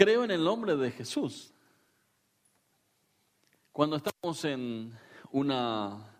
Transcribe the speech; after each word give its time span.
creo 0.00 0.24
en 0.24 0.30
el 0.30 0.42
nombre 0.42 0.76
de 0.76 0.90
Jesús. 0.90 1.52
Cuando 3.70 3.96
estamos 3.96 4.42
en 4.46 4.98
una 5.30 6.16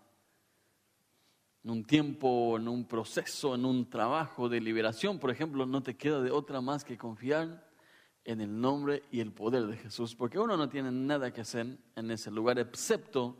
en 1.63 1.69
un 1.71 1.83
tiempo, 1.83 2.57
en 2.57 2.67
un 2.67 2.87
proceso, 2.87 3.55
en 3.55 3.65
un 3.65 3.89
trabajo 3.89 4.47
de 4.49 4.61
liberación, 4.61 5.17
por 5.17 5.31
ejemplo, 5.31 5.65
no 5.65 5.81
te 5.81 5.97
queda 5.97 6.21
de 6.21 6.29
otra 6.29 6.61
más 6.61 6.83
que 6.83 6.95
confiar 6.95 7.67
en 8.23 8.41
el 8.41 8.61
nombre 8.61 9.01
y 9.09 9.19
el 9.19 9.31
poder 9.31 9.65
de 9.65 9.77
Jesús, 9.77 10.13
porque 10.13 10.37
uno 10.37 10.55
no 10.57 10.69
tiene 10.69 10.91
nada 10.91 11.33
que 11.33 11.41
hacer 11.41 11.75
en 11.95 12.11
ese 12.11 12.29
lugar 12.29 12.59
excepto 12.59 13.35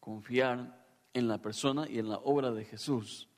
confiar 0.00 0.84
en 1.14 1.28
la 1.28 1.40
persona 1.40 1.88
y 1.88 2.00
en 2.00 2.08
la 2.08 2.18
obra 2.18 2.50
de 2.50 2.64
Jesús. 2.64 3.28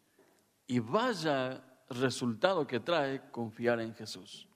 Y 0.66 0.78
vaya 0.78 1.62
resultado 1.90 2.66
que 2.66 2.80
trae 2.80 3.30
confiar 3.30 3.80
en 3.80 3.94
Jesús. 3.94 4.47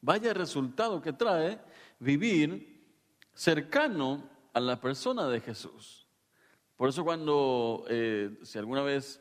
Vaya 0.00 0.32
resultado 0.32 1.02
que 1.02 1.12
trae 1.12 1.60
vivir 1.98 2.78
cercano 3.34 4.28
a 4.52 4.60
la 4.60 4.80
persona 4.80 5.28
de 5.28 5.40
Jesús. 5.40 6.06
Por 6.76 6.88
eso 6.88 7.04
cuando, 7.04 7.84
eh, 7.88 8.38
si 8.42 8.58
alguna 8.58 8.82
vez 8.82 9.20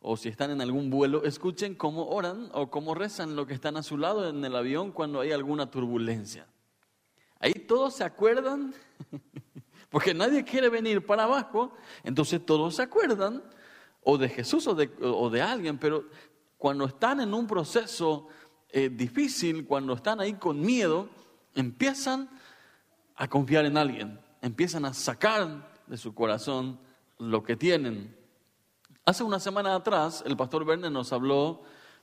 o 0.00 0.16
si 0.16 0.28
están 0.28 0.50
en 0.50 0.60
algún 0.60 0.90
vuelo, 0.90 1.24
escuchen 1.24 1.74
cómo 1.74 2.08
oran 2.08 2.50
o 2.52 2.70
cómo 2.70 2.94
rezan 2.94 3.36
los 3.36 3.46
que 3.46 3.54
están 3.54 3.76
a 3.76 3.82
su 3.82 3.98
lado 3.98 4.28
en 4.28 4.44
el 4.44 4.54
avión 4.54 4.92
cuando 4.92 5.20
hay 5.20 5.32
alguna 5.32 5.70
turbulencia. 5.70 6.46
Ahí 7.40 7.52
todos 7.52 7.94
se 7.94 8.04
acuerdan, 8.04 8.74
porque 9.90 10.14
nadie 10.14 10.44
quiere 10.44 10.68
venir 10.68 11.04
para 11.04 11.24
abajo, 11.24 11.72
entonces 12.02 12.44
todos 12.44 12.76
se 12.76 12.82
acuerdan 12.82 13.42
o 14.02 14.18
de 14.18 14.28
Jesús 14.28 14.66
o 14.66 14.74
de, 14.74 14.90
o 15.00 15.30
de 15.30 15.42
alguien, 15.42 15.78
pero 15.78 16.06
cuando 16.56 16.84
están 16.86 17.20
en 17.20 17.34
un 17.34 17.46
proceso 17.46 18.28
eh, 18.70 18.90
difícil, 18.90 19.66
cuando 19.66 19.94
están 19.94 20.20
ahí 20.20 20.34
con 20.34 20.60
miedo, 20.60 21.08
empiezan 21.54 22.28
a 23.16 23.28
confiar 23.28 23.64
en 23.64 23.76
alguien, 23.76 24.20
empiezan 24.42 24.84
a 24.84 24.94
sacar 24.94 25.72
de 25.86 25.96
su 25.96 26.14
corazón 26.14 26.78
lo 27.18 27.42
que 27.42 27.56
tienen. 27.56 28.14
Hace 29.04 29.24
una 29.24 29.40
semana 29.40 29.74
atrás, 29.74 30.22
el 30.26 30.36
pastor 30.36 30.64
Werner 30.64 30.92
nos 30.92 31.12
habló 31.12 31.62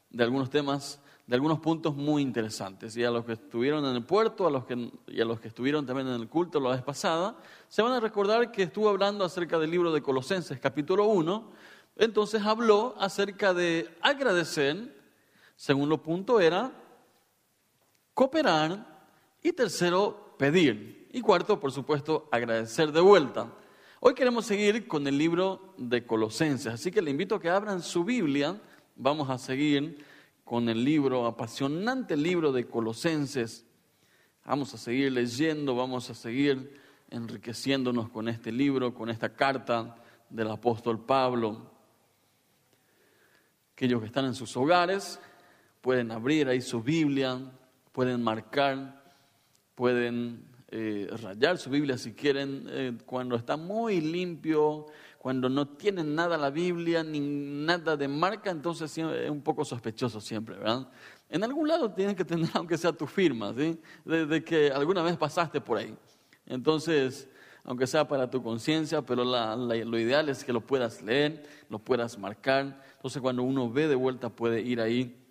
de 0.10 0.24
algunos 0.24 0.50
temas, 0.50 1.00
de 1.28 1.36
algunos 1.36 1.60
puntos 1.60 1.96
muy 1.96 2.22
interesantes. 2.22 2.98
Y 2.98 3.04
a 3.04 3.12
los 3.12 3.26
que 3.26 3.34
estuvieron 3.34 3.86
en 3.86 3.96
el 3.96 4.04
puerto 4.04 4.48
a 4.48 4.50
los 4.50 4.66
que, 4.66 4.92
y 5.08 5.22
a 5.22 5.26
los 5.26 5.40
que 5.40 5.50
estuvieron 5.50 5.86
también 5.86 6.08
en 6.08 6.22
el 6.22 6.28
culto 6.28 6.60
la 6.60 6.72
vez 6.72 6.82
pasada, 6.82 7.38
se 7.68 7.82
van 7.82 7.94
a 7.94 8.00
recordar 8.00 8.52
que 8.52 8.64
estuvo 8.64 8.90
hablando 8.90 9.24
acerca 9.24 9.60
del 9.60 9.72
libro 9.72 9.94
de 9.94 10.02
Colosenses, 10.02 10.60
capítulo 10.60 11.06
1. 11.06 11.52
Entonces 11.98 12.42
habló 12.44 12.96
acerca 12.98 13.54
de 13.54 13.90
agradecer, 14.02 14.95
segundo 15.56 16.02
punto 16.02 16.40
era 16.40 16.72
cooperar 18.14 19.08
y 19.42 19.54
tercero 19.54 20.36
pedir. 20.38 21.10
Y 21.14 21.22
cuarto, 21.22 21.60
por 21.60 21.72
supuesto, 21.72 22.28
agradecer 22.32 22.92
de 22.92 23.02
vuelta. 23.02 23.54
Hoy 24.00 24.14
queremos 24.14 24.46
seguir 24.46 24.88
con 24.88 25.08
el 25.08 25.18
libro 25.18 25.74
de 25.78 26.06
Colosenses, 26.06 26.74
así 26.74 26.92
que 26.92 27.02
le 27.02 27.12
invito 27.12 27.36
a 27.36 27.42
que 27.42 27.50
abran 27.50 27.82
su 27.82 28.04
Biblia. 28.04 28.62
Vamos 28.96 29.30
a 29.30 29.38
seguir 29.38 30.04
con 30.44 30.70
el 30.70 30.84
libro, 30.84 31.26
apasionante 31.26 32.16
libro 32.16 32.52
de 32.52 32.68
Colosenses. 32.68 33.66
Vamos 34.46 34.74
a 34.74 34.78
seguir 34.78 35.12
leyendo, 35.12 35.76
vamos 35.76 36.10
a 36.10 36.14
seguir 36.14 36.80
enriqueciéndonos 37.10 38.10
con 38.10 38.28
este 38.28 38.52
libro, 38.52 38.94
con 38.94 39.10
esta 39.10 39.34
carta 39.34 39.96
del 40.30 40.52
apóstol 40.52 41.04
Pablo. 41.04 41.72
Aquellos 43.74 44.02
que 44.02 44.08
están 44.08 44.26
en 44.26 44.36
sus 44.36 44.56
hogares 44.56 45.20
pueden 45.86 46.12
abrir 46.12 46.48
ahí 46.48 46.62
su 46.62 46.82
Biblia, 46.82 47.40
pueden 47.92 48.24
marcar, 48.24 49.04
pueden 49.76 50.44
eh, 50.70 51.08
rayar 51.22 51.60
su 51.60 51.70
Biblia 51.70 51.96
si 51.96 52.14
quieren, 52.14 52.66
eh, 52.70 52.98
cuando 53.06 53.36
está 53.36 53.56
muy 53.56 54.02
limpio, 54.02 54.88
cuando 55.20 55.48
no 55.48 55.68
tienen 55.68 56.16
nada 56.16 56.40
la 56.40 56.50
Biblia, 56.50 57.04
ni 57.04 57.20
nada 57.20 57.96
de 57.96 58.08
marca, 58.08 58.50
entonces 58.50 58.98
es 58.98 59.30
un 59.30 59.44
poco 59.44 59.64
sospechoso 59.64 60.20
siempre, 60.20 60.58
¿verdad? 60.58 60.90
En 61.30 61.44
algún 61.44 61.68
lado 61.68 61.92
tienes 61.92 62.16
que 62.16 62.26
tener, 62.26 62.50
aunque 62.56 62.80
sea 62.80 62.92
tu 62.92 63.06
firma, 63.06 63.54
¿sí? 63.54 63.80
De, 64.04 64.44
que 64.44 64.72
alguna 64.72 65.04
vez 65.04 65.16
pasaste 65.18 65.62
por 65.62 65.78
ahí. 65.78 65.96
Entonces, 66.48 67.30
aunque 67.64 67.86
sea 67.86 68.08
para 68.08 68.28
tu 68.28 68.42
conciencia, 68.42 69.04
pero 69.04 69.24
lo 69.24 70.00
ideal 70.00 70.30
es 70.30 70.44
que 70.44 70.52
lo 70.52 70.62
puedas 70.62 71.04
leer, 71.04 71.44
lo 71.70 71.78
puedas 71.78 72.18
marcar. 72.18 72.82
Entonces, 72.96 73.22
cuando 73.22 73.44
uno 73.44 73.70
ve 73.70 73.88
de 73.88 73.94
vuelta, 73.94 74.30
puede 74.32 74.62
ir 74.62 74.82
ahí. 74.82 75.22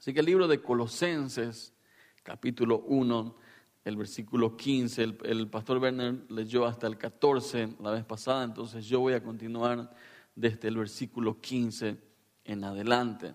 Así 0.00 0.14
que 0.14 0.20
el 0.20 0.26
libro 0.26 0.48
de 0.48 0.62
Colosenses, 0.62 1.74
capítulo 2.22 2.84
1, 2.86 3.36
el 3.84 3.96
versículo 3.98 4.56
15, 4.56 5.02
el, 5.24 5.48
pastor 5.48 5.76
Werner 5.76 6.24
leyó 6.30 6.64
hasta 6.64 6.86
el 6.86 6.96
14 6.96 7.76
la 7.82 7.90
vez 7.90 8.06
pasada, 8.06 8.44
entonces 8.44 8.86
yo 8.86 9.00
voy 9.00 9.12
a 9.12 9.22
continuar 9.22 9.94
desde 10.34 10.68
el 10.68 10.78
versículo 10.78 11.38
15 11.38 11.98
en 12.46 12.64
adelante. 12.64 13.34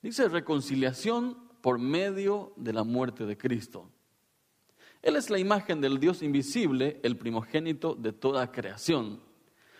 Dice 0.00 0.28
reconciliación 0.28 1.36
por 1.60 1.78
medio 1.78 2.54
de 2.56 2.72
la 2.72 2.84
muerte 2.84 3.26
de 3.26 3.36
Cristo. 3.36 3.90
Él 5.02 5.14
es 5.14 5.28
la 5.28 5.38
imagen 5.38 5.82
del 5.82 6.00
Dios 6.00 6.22
invisible, 6.22 7.00
el 7.02 7.18
primogénito 7.18 7.94
de 7.94 8.14
toda 8.14 8.50
creación. 8.50 9.20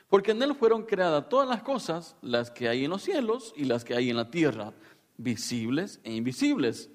Porque 0.09 0.33
en 0.33 0.43
Él 0.43 0.55
fueron 0.55 0.85
creadas 0.85 1.31
todas 1.31 1.49
las 1.49 1.63
cosas, 1.63 2.17
las 2.21 2.51
que 2.51 2.69
hay 2.69 2.85
en 2.85 2.91
los 2.91 3.03
cielos 3.03 3.55
y 3.57 3.65
las 3.65 3.83
que 3.83 3.95
hay 3.95 4.11
en 4.11 4.17
la 4.17 4.31
tierra, 4.31 4.75
visibles 5.19 6.01
e 6.05 6.15
invisibles 6.15 6.91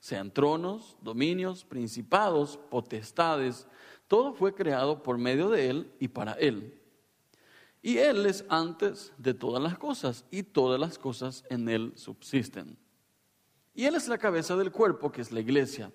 sean 0.00 0.32
tronos, 0.32 0.96
dominios, 1.02 1.64
principados, 1.64 2.58
potestades, 2.70 3.66
todo 4.08 4.32
fue 4.32 4.54
creado 4.54 5.02
por 5.02 5.18
medio 5.18 5.50
de 5.50 5.68
Él 5.68 5.92
y 6.00 6.08
para 6.08 6.32
Él. 6.32 6.80
Y 7.82 7.98
Él 7.98 8.26
es 8.26 8.44
antes 8.48 9.12
de 9.18 9.34
todas 9.34 9.62
las 9.62 9.78
cosas, 9.78 10.24
y 10.30 10.42
todas 10.42 10.80
las 10.80 10.98
cosas 10.98 11.44
en 11.50 11.68
Él 11.68 11.92
subsisten. 11.94 12.76
Y 13.74 13.84
Él 13.84 13.94
es 13.94 14.08
la 14.08 14.18
cabeza 14.18 14.56
del 14.56 14.72
cuerpo, 14.72 15.12
que 15.12 15.20
es 15.20 15.32
la 15.32 15.40
iglesia, 15.40 15.92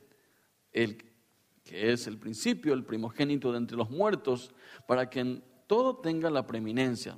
el 0.72 0.98
que 1.64 1.92
es 1.92 2.06
el 2.06 2.20
principio, 2.20 2.74
el 2.74 2.86
primogénito 2.86 3.52
de 3.52 3.58
entre 3.58 3.76
los 3.76 3.90
muertos, 3.90 4.54
para 4.88 5.10
que 5.10 5.20
en 5.20 5.44
todo 5.66 5.98
tenga 5.98 6.30
la 6.30 6.46
preeminencia. 6.46 7.18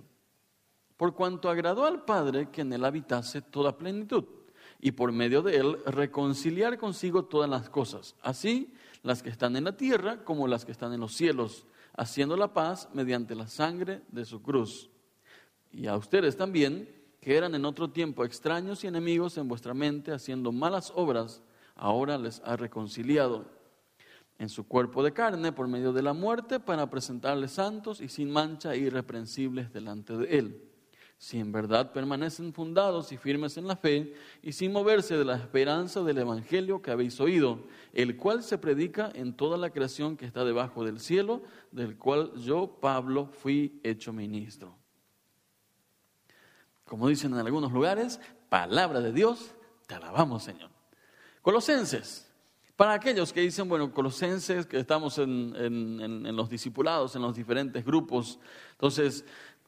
Por 0.95 1.13
cuanto 1.13 1.49
agradó 1.49 1.85
al 1.85 2.05
Padre 2.05 2.49
que 2.49 2.61
en 2.61 2.71
Él 2.71 2.85
habitase 2.85 3.41
toda 3.41 3.77
plenitud 3.77 4.36
y 4.79 4.91
por 4.91 5.11
medio 5.11 5.41
de 5.41 5.57
él 5.57 5.77
reconciliar 5.85 6.77
consigo 6.77 7.25
todas 7.25 7.49
las 7.49 7.69
cosas, 7.69 8.15
así 8.21 8.73
las 9.03 9.23
que 9.23 9.29
están 9.29 9.55
en 9.55 9.63
la 9.63 9.77
tierra 9.77 10.23
como 10.23 10.47
las 10.47 10.65
que 10.65 10.71
están 10.71 10.93
en 10.93 10.99
los 10.99 11.13
cielos, 11.13 11.65
haciendo 11.95 12.37
la 12.37 12.53
paz 12.53 12.89
mediante 12.93 13.35
la 13.35 13.47
sangre 13.47 14.01
de 14.09 14.25
su 14.25 14.41
cruz. 14.41 14.89
Y 15.71 15.87
a 15.87 15.95
ustedes 15.95 16.37
también, 16.37 16.89
que 17.19 17.35
eran 17.35 17.55
en 17.55 17.65
otro 17.65 17.89
tiempo 17.89 18.23
extraños 18.23 18.83
y 18.83 18.87
enemigos 18.87 19.37
en 19.37 19.47
vuestra 19.47 19.73
mente, 19.73 20.11
haciendo 20.11 20.51
malas 20.51 20.91
obras, 20.95 21.41
ahora 21.75 22.17
les 22.17 22.41
ha 22.45 22.55
reconciliado 22.55 23.45
en 24.39 24.49
su 24.49 24.67
cuerpo 24.67 25.03
de 25.03 25.13
carne 25.13 25.51
por 25.51 25.67
medio 25.67 25.93
de 25.93 26.03
la 26.03 26.13
muerte 26.13 26.59
para 26.59 26.89
presentarles 26.89 27.51
santos 27.51 28.01
y 28.01 28.07
sin 28.07 28.31
mancha 28.31 28.75
irreprensibles 28.75 29.73
delante 29.73 30.15
de 30.15 30.37
él 30.37 30.67
si 31.17 31.39
en 31.39 31.51
verdad 31.51 31.91
permanecen 31.93 32.53
fundados 32.53 33.11
y 33.11 33.17
firmes 33.17 33.57
en 33.57 33.67
la 33.67 33.75
fe 33.75 34.13
y 34.43 34.51
sin 34.51 34.71
moverse 34.71 35.17
de 35.17 35.25
la 35.25 35.35
esperanza 35.35 36.03
del 36.03 36.19
Evangelio 36.19 36.81
que 36.81 36.91
habéis 36.91 37.19
oído, 37.19 37.63
el 37.93 38.17
cual 38.17 38.43
se 38.43 38.59
predica 38.59 39.11
en 39.15 39.33
toda 39.33 39.57
la 39.57 39.71
creación 39.71 40.15
que 40.15 40.25
está 40.25 40.45
debajo 40.45 40.85
del 40.85 40.99
cielo, 40.99 41.41
del 41.71 41.97
cual 41.97 42.33
yo, 42.35 42.77
Pablo, 42.79 43.27
fui 43.27 43.79
hecho 43.83 44.13
ministro. 44.13 44.75
Como 46.85 47.07
dicen 47.07 47.33
en 47.33 47.39
algunos 47.39 47.71
lugares, 47.71 48.19
palabra 48.49 49.01
de 49.01 49.11
Dios, 49.11 49.55
te 49.87 49.95
alabamos 49.95 50.43
Señor. 50.43 50.69
Colosenses. 51.41 52.27
Para 52.77 52.93
aquellos 52.93 53.33
que 53.33 53.41
dicen, 53.41 53.67
bueno, 53.67 53.91
colosenses, 53.91 54.67
que 54.67 54.77
estamos 54.77 55.17
en, 55.17 56.35
los 56.35 56.47
discipulados, 56.47 57.15
en 57.15 57.23
los 57.23 57.35
diferentes 57.35 57.83
grupos, 57.83 58.37
entonces 58.73 59.25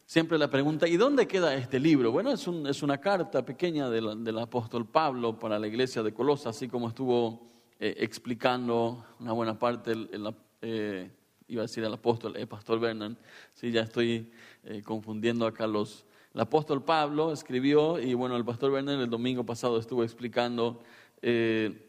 siempre 0.09 0.39
la 0.39 0.49
pregunta, 0.49 0.87
¿y 0.87 0.97
dónde 0.97 1.27
queda 1.27 1.53
este 1.53 1.79
libro? 1.79 2.11
Bueno, 2.11 2.31
es, 2.31 2.47
es 2.67 2.81
una 2.81 2.97
carta 2.97 3.45
pequeña 3.45 3.91
del, 3.91 4.39
apóstol 4.39 4.87
Pablo 4.87 5.37
para 5.37 5.59
la 5.59 5.67
iglesia 5.67 6.01
de 6.01 6.11
Colosa, 6.11 6.49
así 6.49 6.67
como 6.67 6.87
estuvo 6.87 7.51
eh, 7.79 7.93
explicando 7.99 9.05
una 9.19 9.33
buena 9.33 9.59
parte, 9.59 9.91
el, 9.91 10.35
eh, 10.63 11.11
iba 11.47 11.61
a 11.61 11.65
decir 11.67 11.83
el 11.83 11.93
apóstol, 11.93 12.35
el 12.37 12.47
pastor 12.47 12.79
Vernon, 12.79 13.15
sí, 13.53 13.69
ya 13.69 13.81
estoy 13.81 14.31
eh, 14.63 14.81
confundiendo 14.83 15.45
acá 15.45 15.67
los... 15.67 16.05
El 16.33 16.41
apóstol 16.41 16.83
Pablo 16.83 17.31
escribió 17.31 17.99
y 17.99 18.15
bueno, 18.15 18.35
el 18.35 18.43
pastor 18.43 18.71
Vernon 18.71 19.01
el 19.01 19.11
domingo 19.11 19.45
pasado 19.45 19.77
estuvo 19.77 20.03
explicando 20.03 20.81
el, 21.21 21.83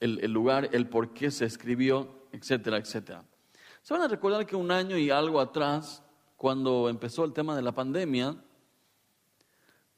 el 0.00 0.32
lugar, 0.32 0.68
el 0.72 0.88
por 0.88 1.14
qué 1.14 1.30
se 1.30 1.44
escribió, 1.44 2.26
etcétera, 2.32 2.78
etcétera. 2.78 3.24
Se 3.82 3.94
van 3.94 4.02
a 4.02 4.08
recordar 4.08 4.44
que 4.46 4.56
un 4.56 4.72
año 4.72 4.98
y 4.98 5.10
algo 5.10 5.38
atrás 5.38 6.02
cuando 6.40 6.88
empezó 6.88 7.26
el 7.26 7.34
tema 7.34 7.54
de 7.54 7.60
la 7.60 7.72
pandemia, 7.72 8.34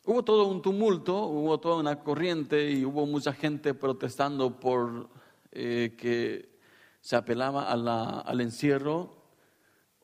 hubo 0.05 0.25
todo 0.25 0.47
un 0.47 0.61
tumulto, 0.61 1.27
hubo 1.27 1.61
toda 1.61 1.77
una 1.77 2.01
corriente 2.01 2.69
y 2.69 2.85
hubo 2.85 3.07
mucha 3.07 3.33
gente 3.33 3.75
protestando 3.75 4.59
por 4.59 5.09
eh, 5.53 5.95
que 5.97 6.59
se 7.01 7.15
apelaba 7.15 7.71
al 7.71 8.41
encierro 8.41 9.23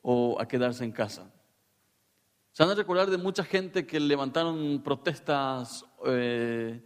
o 0.01 0.39
a 0.39 0.47
quedarse 0.47 0.85
en 0.85 0.93
casa. 0.93 1.29
Se 2.53 2.63
van 2.63 2.71
a 2.71 2.75
recordar 2.75 3.09
de 3.09 3.17
mucha 3.17 3.43
gente 3.43 3.85
que 3.85 3.99
levantaron 3.99 4.81
protestas, 4.81 5.83
eh, 6.05 6.81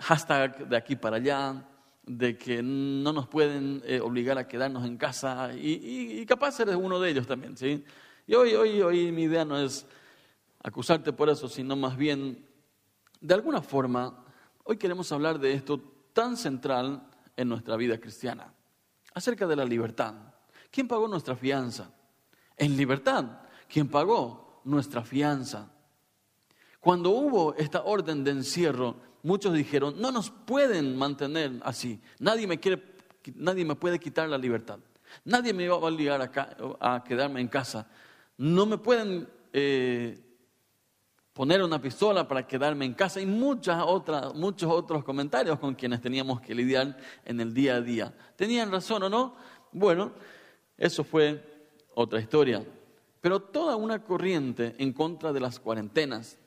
hashtag 0.00 0.68
de 0.68 0.76
aquí 0.76 0.96
para 0.96 1.16
allá, 1.16 1.66
de 2.02 2.36
que 2.36 2.62
no 2.62 3.10
nos 3.14 3.26
pueden 3.26 3.82
eh, 3.86 4.00
obligar 4.00 4.36
a 4.36 4.46
quedarnos 4.46 4.84
en 4.84 4.98
casa, 4.98 5.54
y, 5.54 6.26
capaz 6.26 6.60
eres 6.60 6.76
uno 6.76 7.00
de 7.00 7.08
ellos 7.08 7.26
también, 7.26 7.56
¿sí? 7.56 7.82
Y 8.26 8.34
hoy, 8.34 8.54
hoy, 8.54 8.80
hoy 8.82 9.12
mi 9.12 9.22
idea 9.22 9.44
no 9.44 9.58
es 9.58 9.86
acusarte 10.62 11.12
por 11.12 11.28
eso, 11.28 11.48
sino 11.48 11.76
más 11.76 11.96
bien, 11.96 12.46
de 13.20 13.34
alguna 13.34 13.62
forma, 13.62 14.24
hoy 14.64 14.76
queremos 14.76 15.10
hablar 15.12 15.38
de 15.38 15.52
esto 15.52 15.80
tan 16.12 16.36
central 16.36 17.08
en 17.36 17.48
nuestra 17.48 17.76
vida 17.76 17.98
cristiana, 17.98 18.52
acerca 19.14 19.46
de 19.46 19.56
la 19.56 19.64
libertad. 19.64 20.14
¿Quién 20.70 20.86
pagó 20.86 21.08
nuestra 21.08 21.34
fianza? 21.34 21.90
En 22.56 22.76
libertad, 22.76 23.24
¿quién 23.68 23.88
pagó 23.88 24.60
nuestra 24.64 25.02
fianza? 25.02 25.70
Cuando 26.78 27.10
hubo 27.10 27.54
esta 27.54 27.82
orden 27.82 28.24
de 28.24 28.30
encierro, 28.32 28.96
muchos 29.22 29.54
dijeron, 29.54 30.00
no 30.00 30.12
nos 30.12 30.30
pueden 30.30 30.96
mantener 30.96 31.60
así, 31.62 32.00
nadie 32.18 32.46
me, 32.46 32.58
quiere, 32.58 32.82
nadie 33.34 33.64
me 33.64 33.74
puede 33.74 33.98
quitar 33.98 34.28
la 34.28 34.38
libertad, 34.38 34.78
nadie 35.24 35.52
me 35.52 35.68
va 35.68 35.74
a 35.74 35.78
obligar 35.78 36.22
a, 36.22 36.94
a 36.94 37.04
quedarme 37.04 37.40
en 37.40 37.48
casa, 37.48 37.88
no 38.40 38.64
me 38.64 38.78
pueden 38.78 39.28
eh, 39.52 40.18
poner 41.34 41.62
una 41.62 41.78
pistola 41.78 42.26
para 42.26 42.46
quedarme 42.46 42.86
en 42.86 42.94
casa 42.94 43.20
y 43.20 43.26
muchos 43.26 43.76
otros 43.76 45.04
comentarios 45.04 45.58
con 45.58 45.74
quienes 45.74 46.00
teníamos 46.00 46.40
que 46.40 46.54
lidiar 46.54 46.96
en 47.26 47.38
el 47.38 47.52
día 47.52 47.74
a 47.74 47.80
día. 47.82 48.14
¿Tenían 48.36 48.72
razón 48.72 49.02
o 49.02 49.10
no? 49.10 49.36
Bueno, 49.72 50.12
eso 50.78 51.04
fue 51.04 51.44
otra 51.94 52.18
historia. 52.18 52.64
Pero 53.20 53.40
toda 53.40 53.76
una 53.76 54.02
corriente 54.02 54.74
en 54.78 54.94
contra 54.94 55.34
de 55.34 55.40
las 55.40 55.60
cuarentenas, 55.60 56.38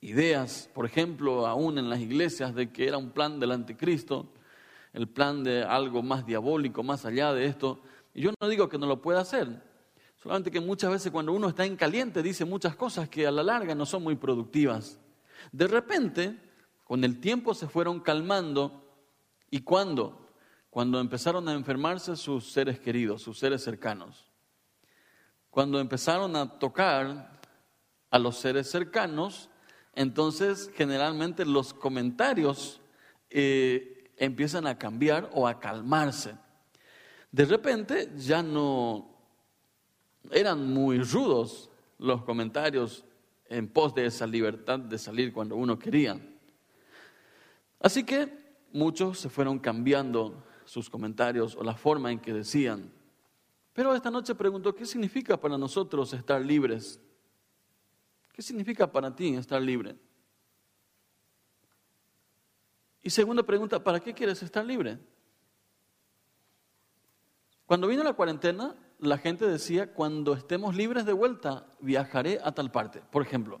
ideas, 0.00 0.70
por 0.72 0.86
ejemplo, 0.86 1.46
aún 1.46 1.76
en 1.76 1.90
las 1.90 2.00
iglesias, 2.00 2.54
de 2.54 2.72
que 2.72 2.88
era 2.88 2.96
un 2.96 3.10
plan 3.10 3.38
del 3.38 3.52
anticristo, 3.52 4.32
el 4.94 5.08
plan 5.08 5.44
de 5.44 5.62
algo 5.62 6.02
más 6.02 6.24
diabólico, 6.24 6.82
más 6.82 7.04
allá 7.04 7.34
de 7.34 7.44
esto. 7.44 7.82
Y 8.14 8.22
yo 8.22 8.32
no 8.40 8.48
digo 8.48 8.70
que 8.70 8.78
no 8.78 8.86
lo 8.86 9.02
pueda 9.02 9.20
hacer, 9.20 9.73
solamente 10.24 10.50
que 10.50 10.58
muchas 10.58 10.90
veces 10.90 11.12
cuando 11.12 11.32
uno 11.32 11.50
está 11.50 11.64
en 11.64 11.76
caliente 11.76 12.20
dice 12.20 12.44
muchas 12.44 12.74
cosas 12.74 13.08
que 13.08 13.28
a 13.28 13.30
la 13.30 13.44
larga 13.44 13.76
no 13.76 13.86
son 13.86 14.02
muy 14.02 14.16
productivas. 14.16 14.98
De 15.52 15.68
repente, 15.68 16.36
con 16.82 17.04
el 17.04 17.20
tiempo 17.20 17.54
se 17.54 17.68
fueron 17.68 18.00
calmando 18.00 18.98
y 19.50 19.60
cuando, 19.60 20.32
cuando 20.68 20.98
empezaron 20.98 21.48
a 21.48 21.52
enfermarse 21.52 22.16
sus 22.16 22.50
seres 22.50 22.80
queridos, 22.80 23.22
sus 23.22 23.38
seres 23.38 23.62
cercanos 23.62 24.34
cuando 25.54 25.78
empezaron 25.78 26.34
a 26.34 26.58
tocar 26.58 27.38
a 28.10 28.18
los 28.18 28.38
seres 28.38 28.68
cercanos, 28.68 29.50
entonces 29.94 30.68
generalmente 30.74 31.44
los 31.44 31.72
comentarios 31.72 32.80
eh, 33.30 34.10
empiezan 34.16 34.66
a 34.66 34.76
cambiar 34.76 35.30
o 35.32 35.46
a 35.46 35.60
calmarse. 35.60 36.34
De 37.30 37.44
repente 37.44 38.10
ya 38.16 38.42
no 38.42 39.13
eran 40.30 40.72
muy 40.72 40.98
rudos 41.00 41.70
los 41.98 42.22
comentarios 42.22 43.04
en 43.48 43.68
pos 43.68 43.94
de 43.94 44.06
esa 44.06 44.26
libertad 44.26 44.78
de 44.78 44.98
salir 44.98 45.32
cuando 45.32 45.56
uno 45.56 45.78
quería. 45.78 46.18
Así 47.80 48.04
que 48.04 48.28
muchos 48.72 49.18
se 49.18 49.28
fueron 49.28 49.58
cambiando 49.58 50.42
sus 50.64 50.88
comentarios 50.88 51.54
o 51.56 51.62
la 51.62 51.74
forma 51.74 52.10
en 52.10 52.18
que 52.18 52.32
decían. 52.32 52.90
Pero 53.72 53.94
esta 53.94 54.10
noche 54.10 54.34
pregunto, 54.34 54.74
¿qué 54.74 54.86
significa 54.86 55.38
para 55.38 55.58
nosotros 55.58 56.12
estar 56.12 56.40
libres? 56.40 57.00
¿Qué 58.32 58.42
significa 58.42 58.90
para 58.90 59.14
ti 59.14 59.34
estar 59.34 59.60
libre? 59.60 59.96
Y 63.02 63.10
segunda 63.10 63.42
pregunta, 63.42 63.82
¿para 63.82 64.00
qué 64.00 64.14
quieres 64.14 64.42
estar 64.42 64.64
libre? 64.64 64.98
Cuando 67.66 67.86
vino 67.86 68.02
la 68.02 68.14
cuarentena, 68.14 68.74
la 68.98 69.18
gente 69.18 69.46
decía, 69.46 69.92
cuando 69.92 70.34
estemos 70.34 70.74
libres 70.74 71.04
de 71.04 71.12
vuelta, 71.12 71.66
viajaré 71.80 72.40
a 72.42 72.52
tal 72.52 72.70
parte. 72.70 73.02
Por 73.10 73.22
ejemplo, 73.22 73.60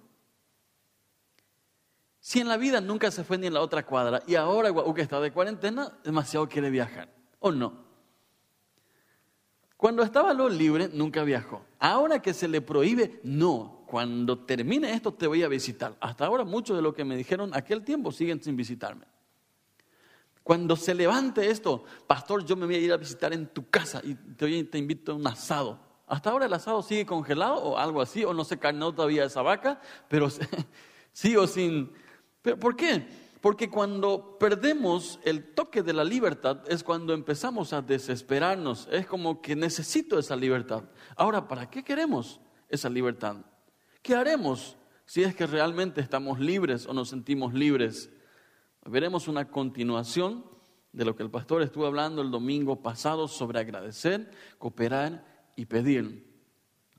si 2.20 2.40
en 2.40 2.48
la 2.48 2.56
vida 2.56 2.80
nunca 2.80 3.10
se 3.10 3.24
fue 3.24 3.36
ni 3.36 3.46
en 3.46 3.54
la 3.54 3.60
otra 3.60 3.84
cuadra 3.84 4.22
y 4.26 4.34
ahora 4.34 4.72
que 4.94 5.02
está 5.02 5.20
de 5.20 5.32
cuarentena, 5.32 5.92
demasiado 6.02 6.48
quiere 6.48 6.70
viajar, 6.70 7.08
¿o 7.38 7.52
no? 7.52 7.84
Cuando 9.76 10.02
estaba 10.02 10.32
lo 10.32 10.48
libre, 10.48 10.88
nunca 10.92 11.24
viajó. 11.24 11.66
Ahora 11.78 12.22
que 12.22 12.32
se 12.32 12.48
le 12.48 12.62
prohíbe, 12.62 13.20
no. 13.22 13.84
Cuando 13.86 14.38
termine 14.38 14.92
esto, 14.94 15.12
te 15.12 15.26
voy 15.26 15.42
a 15.42 15.48
visitar. 15.48 15.94
Hasta 16.00 16.24
ahora, 16.24 16.44
mucho 16.44 16.74
de 16.74 16.80
lo 16.80 16.94
que 16.94 17.04
me 17.04 17.16
dijeron 17.16 17.50
aquel 17.54 17.84
tiempo 17.84 18.10
siguen 18.10 18.42
sin 18.42 18.56
visitarme. 18.56 19.04
Cuando 20.44 20.76
se 20.76 20.94
levante 20.94 21.50
esto, 21.50 21.84
pastor, 22.06 22.44
yo 22.44 22.54
me 22.54 22.66
voy 22.66 22.74
a 22.74 22.78
ir 22.78 22.92
a 22.92 22.98
visitar 22.98 23.32
en 23.32 23.46
tu 23.46 23.68
casa 23.70 24.02
y 24.04 24.14
te, 24.14 24.64
te 24.64 24.78
invito 24.78 25.12
a 25.12 25.14
un 25.14 25.26
asado. 25.26 25.80
Hasta 26.06 26.30
ahora 26.30 26.44
el 26.44 26.52
asado 26.52 26.82
sigue 26.82 27.06
congelado 27.06 27.56
o 27.56 27.78
algo 27.78 28.02
así, 28.02 28.24
o 28.24 28.34
no 28.34 28.44
se 28.44 28.58
carnó 28.58 28.94
todavía 28.94 29.24
esa 29.24 29.40
vaca, 29.40 29.80
pero 30.06 30.28
sigo 31.12 31.46
sin. 31.46 31.90
¿Pero 32.42 32.58
¿Por 32.58 32.76
qué? 32.76 33.08
Porque 33.40 33.70
cuando 33.70 34.38
perdemos 34.38 35.18
el 35.22 35.54
toque 35.54 35.82
de 35.82 35.94
la 35.94 36.04
libertad 36.04 36.60
es 36.68 36.84
cuando 36.84 37.14
empezamos 37.14 37.72
a 37.72 37.80
desesperarnos. 37.80 38.86
Es 38.90 39.06
como 39.06 39.40
que 39.40 39.56
necesito 39.56 40.18
esa 40.18 40.36
libertad. 40.36 40.84
Ahora, 41.16 41.48
¿para 41.48 41.70
qué 41.70 41.82
queremos 41.82 42.40
esa 42.68 42.90
libertad? 42.90 43.36
¿Qué 44.02 44.14
haremos 44.14 44.76
si 45.06 45.22
es 45.22 45.34
que 45.34 45.46
realmente 45.46 46.02
estamos 46.02 46.38
libres 46.38 46.86
o 46.86 46.92
nos 46.92 47.08
sentimos 47.08 47.54
libres? 47.54 48.10
Veremos 48.86 49.28
una 49.28 49.48
continuación 49.48 50.44
de 50.92 51.04
lo 51.04 51.16
que 51.16 51.22
el 51.22 51.30
pastor 51.30 51.62
estuvo 51.62 51.86
hablando 51.86 52.22
el 52.22 52.30
domingo 52.30 52.82
pasado 52.82 53.28
sobre 53.28 53.58
agradecer, 53.58 54.30
cooperar 54.58 55.24
y 55.56 55.64
pedir. 55.64 56.32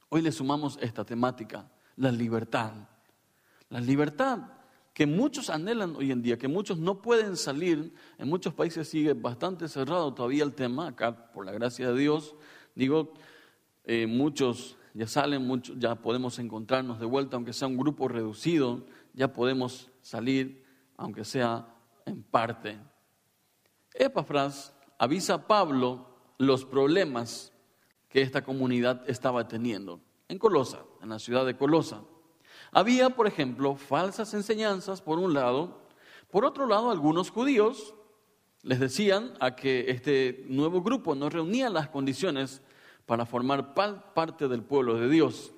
Hoy 0.10 0.22
le 0.22 0.32
sumamos 0.32 0.78
esta 0.82 1.06
temática, 1.06 1.72
la 1.96 2.12
libertad. 2.12 2.74
La 3.70 3.80
libertad 3.80 4.40
que 4.94 5.06
muchos 5.06 5.50
anhelan 5.50 5.96
hoy 5.96 6.12
en 6.12 6.22
día, 6.22 6.38
que 6.38 6.48
muchos 6.48 6.78
no 6.78 7.02
pueden 7.02 7.36
salir, 7.36 7.94
en 8.18 8.30
muchos 8.30 8.54
países 8.54 8.88
sigue 8.88 9.14
bastante 9.14 9.68
cerrado 9.68 10.14
todavía 10.14 10.46
el 10.46 10.54
tema, 10.54 10.88
acá 10.88 11.34
por 11.34 11.46
la 11.46 11.52
gracia 11.52 11.92
de 11.92 12.00
Dios, 12.00 12.34
digo, 12.76 13.14
eh, 13.84 14.08
muchos 14.08 14.78
ya 14.94 15.06
salen, 15.06 15.46
muchos 15.46 15.78
ya 15.78 15.96
podemos 15.96 16.40
encontrarnos 16.40 17.00
de 17.00 17.06
vuelta, 17.06 17.36
aunque 17.36 17.52
sea 17.52 17.68
un 17.68 17.76
grupo 17.76 18.08
reducido, 18.08 18.86
ya 19.14 19.34
podemos 19.34 19.92
salir, 20.02 20.64
aunque 20.96 21.26
sea 21.26 21.75
en 22.06 22.24
parte. 22.24 22.78
Epafras 23.94 24.74
avisa 24.98 25.36
a 25.36 25.48
Pablo 25.48 26.08
los 26.38 26.66
problemas 26.66 27.52
que 28.10 28.22
esta 28.22 28.44
comunidad 28.44 29.10
estaba 29.10 29.48
teniendo 29.48 30.00
en 30.28 30.38
Colosa, 30.38 30.84
en 31.02 31.10
la 31.10 31.20
ciudad 31.20 31.46
de 31.46 31.58
Colosa. 31.58 32.02
Había, 32.72 33.10
por 33.10 33.28
ejemplo, 33.28 33.76
falsas 33.76 34.34
enseñanzas, 34.34 35.02
por 35.02 35.20
un 35.20 35.34
lado. 35.34 35.88
Por 36.32 36.46
otro 36.46 36.66
lado, 36.68 36.92
algunos 36.92 37.30
judíos 37.30 37.94
les 38.64 38.80
decían 38.80 39.34
a 39.40 39.56
que 39.56 39.86
este 39.90 40.44
nuevo 40.48 40.82
grupo 40.82 41.16
no 41.16 41.30
reunía 41.30 41.70
las 41.70 41.90
condiciones 41.90 42.62
para 43.06 43.26
formar 43.26 43.74
parte 43.74 44.48
del 44.48 44.64
pueblo 44.64 44.96
de 44.96 45.08
Dios. 45.08 45.54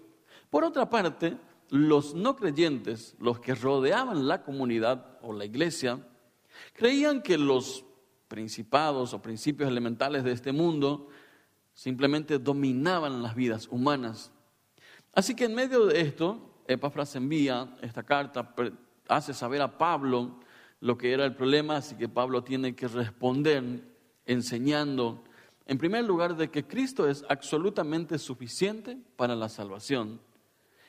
Por 0.50 0.64
otra 0.64 0.90
parte, 0.90 1.38
los 1.70 2.14
no 2.14 2.36
creyentes, 2.36 3.16
los 3.20 3.40
que 3.40 3.56
rodeaban 3.56 4.28
la 4.28 4.44
comunidad 4.44 5.18
o 5.22 5.34
la 5.34 5.46
iglesia, 5.46 6.06
creían 6.74 7.22
que 7.22 7.38
los 7.38 7.86
principados 8.28 9.14
o 9.14 9.22
principios 9.22 9.70
elementales 9.70 10.24
de 10.24 10.32
este 10.32 10.52
mundo 10.52 11.10
simplemente 11.74 12.40
dominaban 12.40 13.22
las 13.22 13.36
vidas 13.36 13.68
humanas. 13.70 14.32
Así 15.14 15.36
que 15.36 15.46
en 15.46 15.56
medio 15.56 15.86
de 15.86 16.02
esto, 16.02 16.62
Epafras 16.68 17.16
envía 17.16 17.76
esta 17.82 18.04
carta, 18.04 18.54
hace 19.08 19.34
saber 19.34 19.62
a 19.62 19.78
Pablo 19.78 20.40
lo 20.80 20.98
que 20.98 21.12
era 21.12 21.26
el 21.26 21.36
problema, 21.36 21.78
así 21.78 21.96
que 21.96 22.10
Pablo 22.10 22.44
tiene 22.44 22.76
que 22.76 22.88
responder 22.88 23.82
enseñando, 24.26 25.24
en 25.66 25.78
primer 25.78 26.04
lugar, 26.04 26.36
de 26.36 26.50
que 26.50 26.66
Cristo 26.66 27.08
es 27.08 27.26
absolutamente 27.30 28.18
suficiente 28.20 28.98
para 29.16 29.36
la 29.36 29.50
salvación 29.50 30.20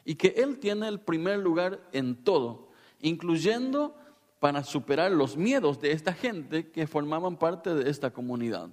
y 0.04 0.14
que 0.16 0.28
Él 0.36 0.58
tiene 0.58 0.88
el 0.88 1.00
primer 1.00 1.38
lugar 1.38 1.80
en 1.92 2.16
todo, 2.16 2.70
incluyendo 3.00 3.96
para 4.40 4.62
superar 4.64 5.10
los 5.10 5.36
miedos 5.36 5.80
de 5.80 5.92
esta 5.92 6.12
gente 6.12 6.70
que 6.70 6.86
formaban 6.86 7.36
parte 7.36 7.74
de 7.74 7.90
esta 7.90 8.10
comunidad. 8.10 8.68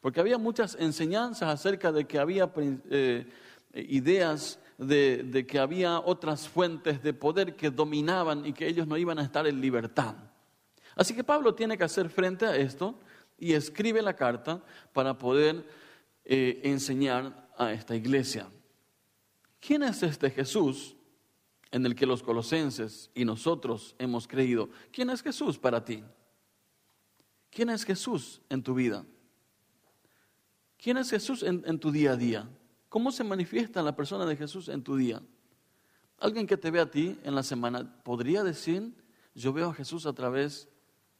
Porque 0.00 0.20
había 0.20 0.38
muchas 0.38 0.76
enseñanzas 0.80 1.48
acerca 1.48 1.92
de 1.92 2.06
que 2.06 2.18
había 2.18 2.50
eh, 2.90 3.26
ideas 3.74 4.58
de, 4.78 5.46
que 5.48 5.58
había 5.58 6.00
otras 6.00 6.48
fuentes 6.48 7.02
de 7.02 7.12
poder 7.12 7.54
que 7.56 7.70
dominaban 7.70 8.44
y 8.46 8.52
que 8.52 8.66
ellos 8.66 8.86
no 8.86 8.96
iban 8.96 9.18
a 9.18 9.22
estar 9.22 9.46
en 9.46 9.60
libertad. 9.60 10.14
Así 10.96 11.14
que 11.14 11.24
Pablo 11.24 11.54
tiene 11.54 11.78
que 11.78 11.84
hacer 11.84 12.08
frente 12.08 12.46
a 12.46 12.56
esto 12.56 12.98
y 13.38 13.52
escribe 13.52 14.02
la 14.02 14.14
carta 14.14 14.60
para 14.92 15.18
poder 15.18 15.64
eh, 16.24 16.60
enseñar 16.64 17.48
a 17.56 17.72
esta 17.72 17.94
iglesia. 17.94 18.48
¿Quién 19.60 19.84
es 19.84 20.02
este 20.02 20.30
Jesús 20.30 20.96
en 21.72 21.86
el 21.86 21.94
que 21.94 22.06
los 22.06 22.22
colosenses 22.22 23.10
y 23.14 23.24
nosotros 23.24 23.96
hemos 23.98 24.28
creído? 24.28 24.68
¿Quién 24.92 25.10
es 25.10 25.22
Jesús 25.22 25.58
para 25.58 25.84
ti? 25.84 26.04
¿Quién 27.50 27.70
es 27.70 27.84
Jesús 27.84 28.40
en 28.48 28.62
tu 28.62 28.74
vida? 28.74 29.04
¿Quién 30.78 30.96
es 30.98 31.10
Jesús 31.10 31.42
en, 31.42 31.78
tu 31.78 31.90
día 31.90 32.12
a 32.12 32.16
día? 32.16 32.48
¿Cómo 32.88 33.10
se 33.10 33.24
manifiesta 33.24 33.82
la 33.82 33.96
persona 33.96 34.26
de 34.26 34.36
Jesús 34.36 34.68
en 34.68 34.82
tu 34.82 34.96
día? 34.96 35.22
Alguien 36.18 36.46
que 36.46 36.56
te 36.56 36.70
ve 36.70 36.80
a 36.80 36.90
ti 36.90 37.18
en 37.24 37.34
la 37.34 37.42
semana, 37.42 38.02
¿podría 38.02 38.42
decir, 38.42 38.94
yo 39.34 39.52
veo 39.52 39.70
a 39.70 39.74
Jesús 39.74 40.06
a 40.06 40.12
través 40.12 40.68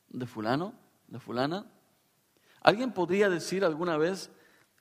de 0.09 0.26
fulano, 0.26 0.75
de 1.06 1.18
fulana? 1.18 1.71
¿Alguien 2.61 2.92
podría 2.92 3.28
decir 3.28 3.64
alguna 3.64 3.97
vez, 3.97 4.30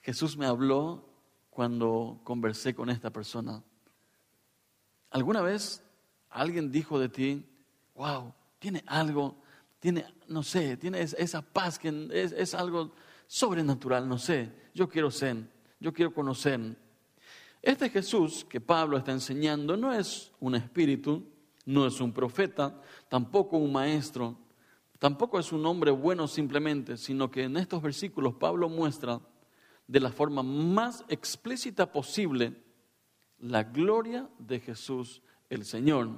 Jesús 0.01 0.35
me 0.35 0.45
habló 0.45 1.09
cuando 1.49 2.19
conversé 2.23 2.73
con 2.73 2.89
esta 2.89 3.11
persona? 3.11 3.63
¿Alguna 5.11 5.41
vez 5.41 5.83
alguien 6.29 6.71
dijo 6.71 6.99
de 6.99 7.09
ti, 7.09 7.45
wow, 7.95 8.33
tiene 8.59 8.83
algo 8.87 9.41
tiene, 9.81 10.05
no 10.27 10.43
sé, 10.43 10.77
tiene 10.77 11.01
esa 11.01 11.41
paz 11.41 11.79
que 11.79 12.07
es, 12.13 12.31
es 12.33 12.53
algo 12.53 12.91
sobrenatural, 13.25 14.07
no 14.07 14.19
sé. 14.19 14.51
Yo 14.75 14.87
quiero 14.87 15.09
ser, 15.09 15.37
yo 15.79 15.91
quiero 15.91 16.13
conocer. 16.13 16.77
Este 17.63 17.89
Jesús 17.89 18.45
que 18.47 18.61
Pablo 18.61 18.95
está 18.95 19.11
enseñando 19.11 19.75
no 19.75 19.91
es 19.91 20.31
un 20.39 20.53
espíritu, 20.53 21.27
no 21.65 21.87
es 21.87 21.99
un 21.99 22.13
profeta, 22.13 22.79
tampoco 23.09 23.57
un 23.57 23.71
maestro, 23.71 24.37
tampoco 24.99 25.39
es 25.39 25.51
un 25.51 25.65
hombre 25.65 25.89
bueno 25.89 26.27
simplemente, 26.27 26.95
sino 26.95 27.31
que 27.31 27.45
en 27.45 27.57
estos 27.57 27.81
versículos 27.81 28.35
Pablo 28.35 28.69
muestra 28.69 29.19
de 29.87 29.99
la 29.99 30.11
forma 30.11 30.43
más 30.43 31.03
explícita 31.07 31.91
posible 31.91 32.55
la 33.41 33.63
gloria 33.63 34.29
de 34.39 34.59
Jesús 34.59 35.21
el 35.49 35.65
Señor. 35.65 36.09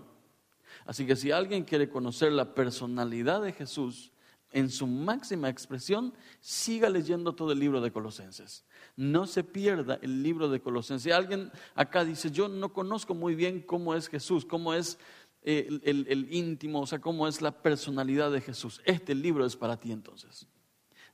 Así 0.86 1.06
que 1.06 1.16
si 1.16 1.32
alguien 1.32 1.64
quiere 1.64 1.90
conocer 1.90 2.32
la 2.32 2.54
personalidad 2.54 3.42
de 3.42 3.54
Jesús 3.54 4.12
en 4.52 4.70
su 4.70 4.86
máxima 4.86 5.50
expresión, 5.50 6.14
siga 6.40 6.90
leyendo 6.90 7.34
todo 7.34 7.52
el 7.52 7.60
libro 7.60 7.82
de 7.82 7.92
Colosenses. 7.92 8.66
No 8.96 9.26
se 9.26 9.44
pierda 9.44 9.98
el 10.02 10.22
libro 10.22 10.50
de 10.50 10.62
Colosenses. 10.62 11.04
Si 11.04 11.12
alguien 11.12 11.52
acá 11.74 12.06
dice, 12.06 12.30
yo 12.30 12.48
no 12.48 12.72
conozco 12.72 13.16
muy 13.16 13.34
bien 13.34 13.62
cómo 13.62 13.96
es 13.96 14.08
Jesús, 14.08 14.46
cómo 14.46 14.74
es 14.74 15.00
eh, 15.42 15.68
el, 15.84 16.06
el, 16.08 16.34
íntimo, 16.34 16.82
o 16.82 16.88
sea, 16.88 17.00
cómo 17.00 17.28
es 17.28 17.42
la 17.42 17.52
personalidad 17.52 18.32
de 18.32 18.42
Jesús. 18.42 18.82
Este 18.86 19.16
libro 19.16 19.46
es 19.46 19.56
para 19.56 19.78
ti 19.78 19.92
entonces. 19.92 20.48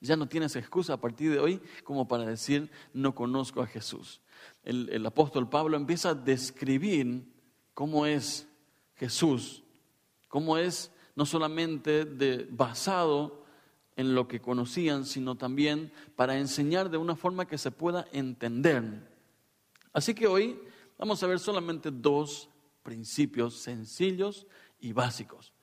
Ya 0.02 0.16
no 0.16 0.28
tienes 0.28 0.56
excusa 0.56 0.94
a 0.94 1.02
partir 1.02 1.32
de 1.32 1.40
hoy 1.40 1.62
como 1.84 2.08
para 2.08 2.26
decir, 2.26 2.70
no 2.94 3.16
conozco 3.16 3.62
a 3.62 3.68
Jesús. 3.68 4.22
El, 4.64 5.06
apóstol 5.06 5.50
Pablo 5.50 5.78
empieza 5.78 6.10
a 6.10 6.16
describir 6.16 7.24
cómo 7.74 8.06
es 8.06 8.48
Jesús, 8.96 9.64
cómo 10.28 10.58
es 10.58 10.92
no 11.16 11.26
solamente 11.26 12.06
basado 12.50 13.44
en 13.96 14.16
lo 14.16 14.28
que 14.28 14.40
conocían, 14.40 15.06
sino 15.06 15.36
también 15.36 15.92
para 16.16 16.38
enseñar 16.38 16.90
de 16.90 16.98
una 16.98 17.16
forma 17.16 17.48
que 17.48 17.58
se 17.58 17.72
pueda 17.72 18.08
entender. 18.12 18.84
Así 19.92 20.14
que 20.14 20.28
hoy 20.28 20.60
vamos 20.98 21.22
a 21.22 21.28
ver 21.28 21.40
solamente 21.40 21.90
dos 21.92 22.50
principios 22.84 23.56
sencillos 23.56 24.48
y 24.80 24.94
básicos. 24.94 25.54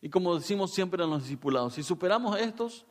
Y 0.00 0.10
como 0.10 0.34
decimos 0.34 0.72
siempre 0.72 1.02
en 1.02 1.10
los 1.10 1.22
discipulados, 1.22 1.74
si 1.74 1.82
superamos 1.82 2.38
estos, 2.38 2.84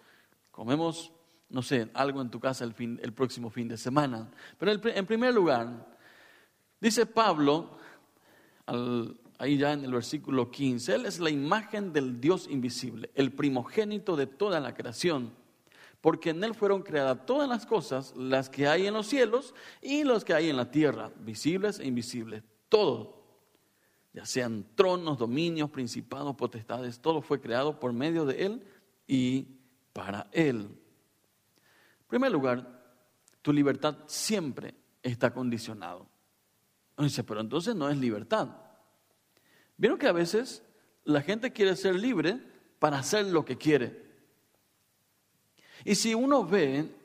comemos, 0.52 1.12
no 1.54 1.62
sé, 1.62 1.90
algo 1.94 2.22
en 2.22 2.30
tu 2.30 2.40
casa 2.40 2.66
el, 2.66 2.74
fin, 2.74 3.00
el 3.02 3.14
próximo 3.14 3.50
fin 3.50 3.70
de 3.70 3.78
semana. 3.78 4.30
Pero 4.58 4.72
en 4.84 5.06
primer 5.06 5.34
lugar, 5.34 5.96
dice 6.82 7.06
Pablo 7.06 7.78
al, 8.66 9.18
ahí 9.38 9.58
ya 9.58 9.74
en 9.74 9.84
el 9.84 9.92
versículo 9.92 10.50
15, 10.50 10.96
Él 10.96 11.06
es 11.06 11.20
la 11.20 11.30
imagen 11.30 11.94
del 11.94 12.20
Dios 12.20 12.48
invisible, 12.50 13.12
el 13.16 13.32
primogénito 13.32 14.16
de 14.16 14.26
toda 14.26 14.60
la 14.60 14.74
creación, 14.74 15.32
porque 16.02 16.32
en 16.32 16.44
Él 16.44 16.56
fueron 16.56 16.82
creadas 16.82 17.26
todas 17.26 17.48
las 17.48 17.66
cosas, 17.66 18.16
las 18.16 18.50
que 18.50 18.68
hay 18.68 18.88
en 18.88 18.94
los 18.94 19.08
cielos 19.08 19.54
y 19.82 20.04
las 20.04 20.24
que 20.24 20.34
hay 20.34 20.50
en 20.50 20.58
la 20.58 20.72
tierra, 20.72 21.12
visibles 21.20 21.80
e 21.80 21.86
invisibles, 21.86 22.44
todo, 22.70 23.22
ya 24.14 24.26
sean 24.26 24.66
tronos, 24.76 25.18
dominios, 25.18 25.70
principados, 25.70 26.36
potestades, 26.36 27.00
todo 27.00 27.22
fue 27.22 27.42
creado 27.42 27.80
por 27.80 27.94
medio 27.94 28.26
de 28.26 28.46
Él 28.46 28.64
y 29.08 29.48
para 29.92 30.28
Él. 30.32 30.70
En 32.04 32.08
primer 32.08 32.32
lugar, 32.32 32.84
tu 33.42 33.52
libertad 33.52 33.98
siempre 34.06 34.74
está 35.02 35.34
condicionado. 35.34 36.08
Dice, 36.98 37.24
pero 37.24 37.42
entonces 37.42 37.76
no 37.76 37.90
es 37.90 37.98
libertad. 37.98 38.50
Vieron 39.78 39.98
que 39.98 40.08
a 40.08 40.12
veces 40.12 40.64
la 41.04 41.22
gente 41.22 41.52
quiere 41.52 41.76
ser 41.76 41.96
libre 41.96 42.40
para 42.80 43.00
hacer 43.00 43.26
lo 43.28 43.44
que 43.44 43.58
quiere. 43.58 44.04
Y 45.84 45.96
si 45.96 46.14
uno 46.14 46.46
ve 46.46 46.96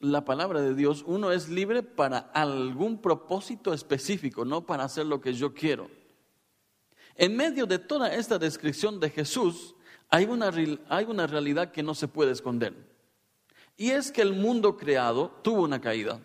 la 0.00 0.24
palabra 0.24 0.60
de 0.60 0.74
Dios, 0.74 1.02
uno 1.06 1.32
es 1.32 1.48
libre 1.48 1.82
para 1.82 2.18
algún 2.18 2.98
propósito 2.98 3.72
específico, 3.72 4.44
no 4.44 4.64
para 4.66 4.84
hacer 4.84 5.06
lo 5.06 5.20
que 5.20 5.34
yo 5.34 5.52
quiero. 5.52 5.90
En 7.16 7.36
medio 7.36 7.66
de 7.66 7.78
toda 7.78 8.14
esta 8.14 8.38
descripción 8.38 9.00
de 9.00 9.10
Jesús, 9.10 9.74
hay 10.08 10.24
una, 10.24 10.50
hay 10.88 11.04
una 11.04 11.26
realidad 11.26 11.72
que 11.72 11.82
no 11.82 11.94
se 11.94 12.08
puede 12.08 12.32
esconder. 12.32 12.93
Y 13.76 13.90
es 13.90 14.12
que 14.12 14.22
el 14.22 14.34
mundo 14.34 14.76
creado 14.76 15.30
tuvo 15.42 15.62
una 15.62 15.80
caída. 15.80 16.20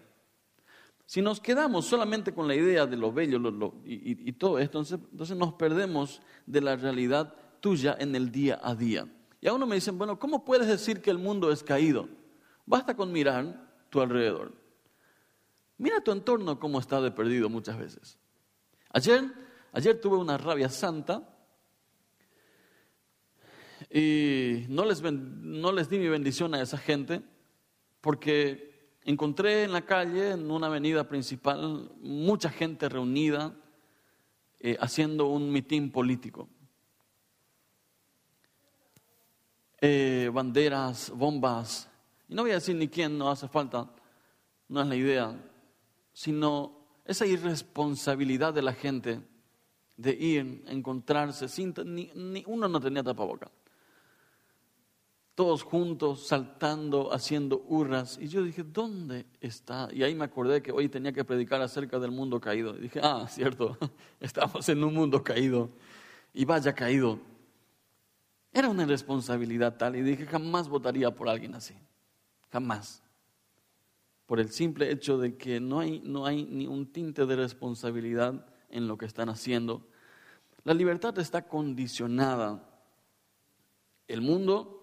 Si 1.05 1.21
nos 1.21 1.39
quedamos 1.39 1.85
solamente 1.85 2.33
con 2.33 2.47
la 2.47 2.53
idea 2.53 2.85
de 2.85 2.95
lo 2.95 3.11
bello 3.11 3.39
y, 3.83 4.31
todo 4.33 4.59
esto, 4.59 4.77
entonces, 4.79 5.35
nos 5.35 5.53
perdemos 5.53 6.21
de 6.45 6.61
la 6.61 6.75
realidad 6.75 7.33
tuya 7.61 7.97
en 7.99 8.15
el 8.15 8.31
día 8.31 8.59
a 8.61 8.75
día. 8.75 9.07
Y 9.41 9.47
a 9.47 9.53
uno 9.53 9.65
me 9.65 9.73
dicen, 9.73 9.97
bueno, 9.97 10.19
¿cómo 10.19 10.45
puedes 10.45 10.67
decir 10.67 11.01
que 11.01 11.09
el 11.09 11.17
mundo 11.17 11.51
es 11.51 11.63
caído? 11.63 12.07
Basta 12.67 12.95
con 12.95 13.11
mirar 13.11 13.73
tu 13.89 14.01
alrededor. 14.01 14.53
Mira 15.79 15.99
tu 16.01 16.11
entorno 16.11 16.59
cómo 16.59 16.79
está 16.79 17.01
de 17.01 17.09
perdido 17.09 17.49
muchas 17.49 17.79
veces. 17.79 18.19
Ayer, 18.91 19.23
ayer 19.71 19.99
tuve 19.99 20.17
una 20.17 20.37
rabia 20.37 20.69
santa 20.69 21.27
y 23.89 24.65
no 24.69 24.85
les, 24.85 25.01
no 25.01 25.71
les 25.71 25.89
di 25.89 25.97
mi 25.97 26.07
bendición 26.07 26.53
a 26.53 26.61
esa 26.61 26.77
gente 26.77 27.23
porque 28.01 28.97
encontré 29.03 29.63
en 29.63 29.71
la 29.71 29.85
calle, 29.85 30.31
en 30.31 30.49
una 30.51 30.67
avenida 30.67 31.07
principal, 31.07 31.91
mucha 32.01 32.49
gente 32.49 32.89
reunida 32.89 33.55
eh, 34.59 34.77
haciendo 34.79 35.27
un 35.27 35.51
mitin 35.51 35.91
político. 35.91 36.47
Eh, 39.81 40.29
banderas, 40.33 41.11
bombas, 41.15 41.89
y 42.27 42.35
no 42.35 42.41
voy 42.41 42.51
a 42.51 42.55
decir 42.55 42.75
ni 42.75 42.89
quién, 42.89 43.17
no 43.17 43.29
hace 43.29 43.47
falta, 43.47 43.89
no 44.67 44.81
es 44.81 44.87
la 44.87 44.95
idea, 44.95 45.35
sino 46.11 46.85
esa 47.05 47.25
irresponsabilidad 47.25 48.53
de 48.53 48.61
la 48.61 48.73
gente 48.73 49.21
de 49.95 50.11
ir, 50.11 50.63
encontrarse, 50.67 51.47
sin, 51.47 51.73
ni, 51.85 52.43
uno 52.45 52.67
no 52.67 52.79
tenía 52.79 53.03
tapaboca 53.03 53.49
todos 55.39 55.63
juntos, 55.63 56.27
saltando, 56.27 57.13
haciendo 57.13 57.63
hurras. 57.69 58.17
Y 58.19 58.27
yo 58.27 58.43
dije, 58.43 58.61
¿dónde 58.61 59.25
está? 59.39 59.87
Y 59.93 60.03
ahí 60.03 60.13
me 60.13 60.25
acordé 60.25 60.61
que 60.61 60.73
hoy 60.73 60.89
tenía 60.89 61.13
que 61.13 61.23
predicar 61.23 61.61
acerca 61.61 61.97
del 61.97 62.11
mundo 62.11 62.41
caído. 62.41 62.75
Y 62.75 62.81
dije, 62.81 62.99
ah, 63.01 63.25
cierto, 63.29 63.77
estamos 64.19 64.67
en 64.67 64.83
un 64.83 64.93
mundo 64.93 65.23
caído. 65.23 65.69
Y 66.33 66.43
vaya 66.43 66.75
caído. 66.75 67.21
Era 68.51 68.67
una 68.67 68.83
irresponsabilidad 68.83 69.77
tal. 69.77 69.95
Y 69.95 70.01
dije, 70.01 70.25
jamás 70.25 70.67
votaría 70.67 71.09
por 71.15 71.29
alguien 71.29 71.55
así. 71.55 71.73
Jamás. 72.51 73.01
Por 74.25 74.41
el 74.41 74.49
simple 74.49 74.91
hecho 74.91 75.17
de 75.17 75.37
que 75.37 75.61
no 75.61 75.79
hay, 75.79 76.01
no 76.03 76.25
hay 76.25 76.43
ni 76.43 76.67
un 76.67 76.85
tinte 76.85 77.25
de 77.25 77.37
responsabilidad 77.37 78.45
en 78.69 78.89
lo 78.89 78.97
que 78.97 79.05
están 79.05 79.29
haciendo. 79.29 79.87
La 80.65 80.73
libertad 80.73 81.17
está 81.17 81.47
condicionada. 81.47 82.61
El 84.05 84.19
mundo 84.19 84.78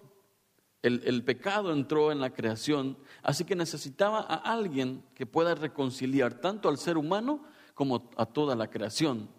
el, 0.87 1.23
pecado 1.23 1.71
entró 1.71 2.11
en 2.11 2.19
la 2.19 2.33
creación, 2.33 2.97
así 3.21 3.43
que 3.43 3.55
necesitaba 3.55 4.19
a 4.19 4.35
alguien 4.35 5.03
que 5.13 5.25
pueda 5.25 5.55
reconciliar 5.55 6.35
tanto 6.35 6.69
al 6.69 6.77
ser 6.77 6.97
humano 6.97 7.43
como 7.73 8.09
a 8.17 8.25
toda 8.25 8.55
la 8.55 8.69
creación. 8.69 9.29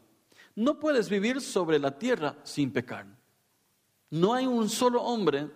No 0.54 0.78
puedes 0.78 1.08
vivir 1.08 1.40
sobre 1.40 1.78
la 1.78 1.98
tierra 1.98 2.36
sin 2.42 2.72
pecar. 2.72 3.06
No 4.10 4.34
hay 4.34 4.46
un 4.46 4.68
solo 4.68 5.02
hombre 5.02 5.50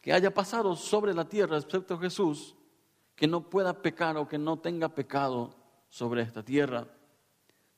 que 0.00 0.12
haya 0.12 0.32
pasado 0.32 0.76
sobre 0.76 1.14
la 1.14 1.28
tierra, 1.28 1.58
excepto 1.58 1.98
Jesús, 1.98 2.54
que 3.14 3.26
no 3.26 3.50
pueda 3.50 3.82
pecar 3.82 4.16
o 4.16 4.28
que 4.28 4.38
no 4.38 4.58
tenga 4.58 4.94
pecado 4.94 5.56
sobre 5.88 6.22
esta 6.22 6.42
tierra. 6.42 6.86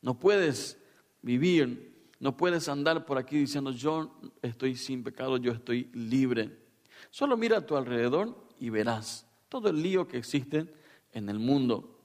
No 0.02 0.18
puedes 0.18 0.78
vivir, 1.22 2.10
no 2.18 2.36
puedes 2.36 2.68
andar 2.68 3.06
por 3.06 3.18
aquí 3.18 3.38
diciendo 3.38 3.70
yo 3.70 4.20
estoy 4.42 4.76
sin 4.76 5.02
pecado, 5.02 5.38
yo 5.38 5.52
estoy 5.52 5.90
libre. 5.94 6.59
Solo 7.08 7.36
mira 7.36 7.58
a 7.58 7.66
tu 7.66 7.76
alrededor 7.76 8.36
y 8.58 8.68
verás 8.70 9.26
todo 9.48 9.68
el 9.68 9.82
lío 9.82 10.06
que 10.06 10.18
existe 10.18 10.72
en 11.12 11.28
el 11.28 11.38
mundo. 11.38 11.98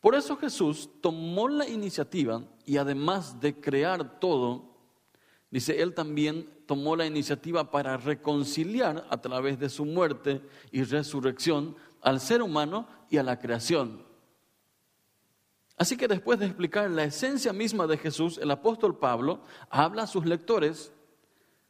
Por 0.00 0.14
eso 0.14 0.36
Jesús 0.36 0.88
tomó 1.00 1.48
la 1.48 1.68
iniciativa 1.68 2.42
y 2.64 2.76
además 2.76 3.40
de 3.40 3.60
crear 3.60 4.20
todo, 4.20 4.76
dice, 5.50 5.82
Él 5.82 5.94
también 5.94 6.48
tomó 6.66 6.94
la 6.96 7.06
iniciativa 7.06 7.70
para 7.70 7.96
reconciliar 7.96 9.06
a 9.10 9.20
través 9.20 9.58
de 9.58 9.68
su 9.68 9.84
muerte 9.84 10.42
y 10.70 10.82
resurrección 10.84 11.76
al 12.00 12.20
ser 12.20 12.42
humano 12.42 12.86
y 13.10 13.16
a 13.16 13.22
la 13.22 13.38
creación. 13.38 14.06
Así 15.76 15.96
que 15.96 16.08
después 16.08 16.38
de 16.38 16.46
explicar 16.46 16.90
la 16.90 17.04
esencia 17.04 17.52
misma 17.52 17.86
de 17.86 17.96
Jesús, 17.96 18.38
el 18.38 18.50
apóstol 18.50 18.98
Pablo 18.98 19.40
habla 19.70 20.02
a 20.02 20.06
sus 20.08 20.26
lectores 20.26 20.92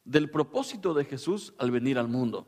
del 0.03 0.29
propósito 0.29 0.93
de 0.93 1.05
Jesús 1.05 1.53
al 1.59 1.71
venir 1.71 1.99
al 1.99 2.07
mundo. 2.07 2.47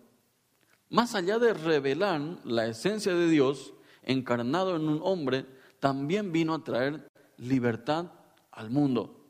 Más 0.92 1.16
allá 1.16 1.40
de 1.40 1.54
revelar 1.54 2.20
la 2.44 2.68
esencia 2.68 3.16
de 3.16 3.30
Dios 3.30 3.74
encarnado 4.04 4.76
en 4.76 4.90
un 4.90 5.00
hombre, 5.02 5.46
también 5.80 6.34
vino 6.34 6.54
a 6.54 6.66
traer 6.66 7.10
libertad 7.38 8.12
al 8.52 8.70
mundo. 8.70 9.26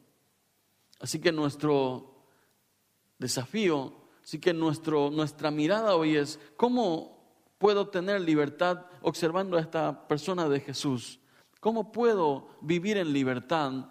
Así 0.99 1.21
que 1.21 1.31
nuestro 1.31 2.25
desafío, 3.19 3.93
así 4.23 4.39
que 4.39 4.55
nuestro, 4.55 5.11
nuestra 5.11 5.51
mirada 5.51 5.95
hoy 5.95 6.15
es, 6.15 6.39
¿cómo 6.57 7.21
puedo 7.59 7.89
tener 7.89 8.21
libertad 8.21 8.87
observando 9.03 9.55
a 9.55 9.61
esta 9.61 10.07
persona 10.07 10.49
de 10.49 10.61
Jesús? 10.61 11.19
¿Cómo 11.59 11.91
puedo 11.91 12.57
vivir 12.61 12.97
en 12.97 13.13
libertad 13.13 13.85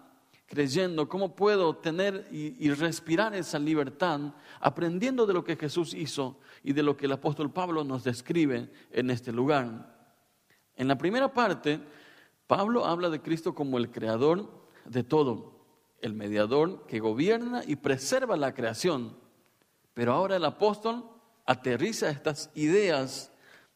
creyendo? 0.51 1.07
¿Cómo 1.07 1.33
puedo 1.33 1.77
tener 1.77 2.27
y, 2.29 2.69
respirar 2.71 3.33
esa 3.33 3.57
libertad 3.57 4.19
aprendiendo 4.59 5.25
de 5.25 5.33
lo 5.33 5.45
que 5.45 5.55
Jesús 5.55 5.93
hizo 5.93 6.37
y 6.61 6.73
de 6.73 6.83
lo 6.83 6.97
que 6.97 7.05
el 7.05 7.13
apóstol 7.13 7.53
Pablo 7.53 7.85
nos 7.85 8.03
describe 8.03 8.69
en 8.91 9.09
este 9.09 9.31
lugar? 9.31 9.95
En 10.75 10.89
la 10.89 10.97
primera 10.97 11.33
parte, 11.33 11.79
Pablo 12.47 12.85
habla 12.85 13.09
de 13.09 13.21
Cristo 13.21 13.55
como 13.55 13.77
el 13.77 13.91
creador 13.91 14.51
de 14.83 15.05
todo, 15.05 15.65
el 16.01 16.13
mediador 16.15 16.85
que 16.85 16.99
gobierna 16.99 17.63
y 17.65 17.77
preserva 17.77 18.35
la 18.35 18.53
creación. 18.53 19.15
Pero 19.93 20.11
ahora 20.11 20.35
el 20.35 20.43
apóstol 20.43 21.05
aterriza 21.45 22.09
estas 22.09 22.51
ideas 22.55 23.31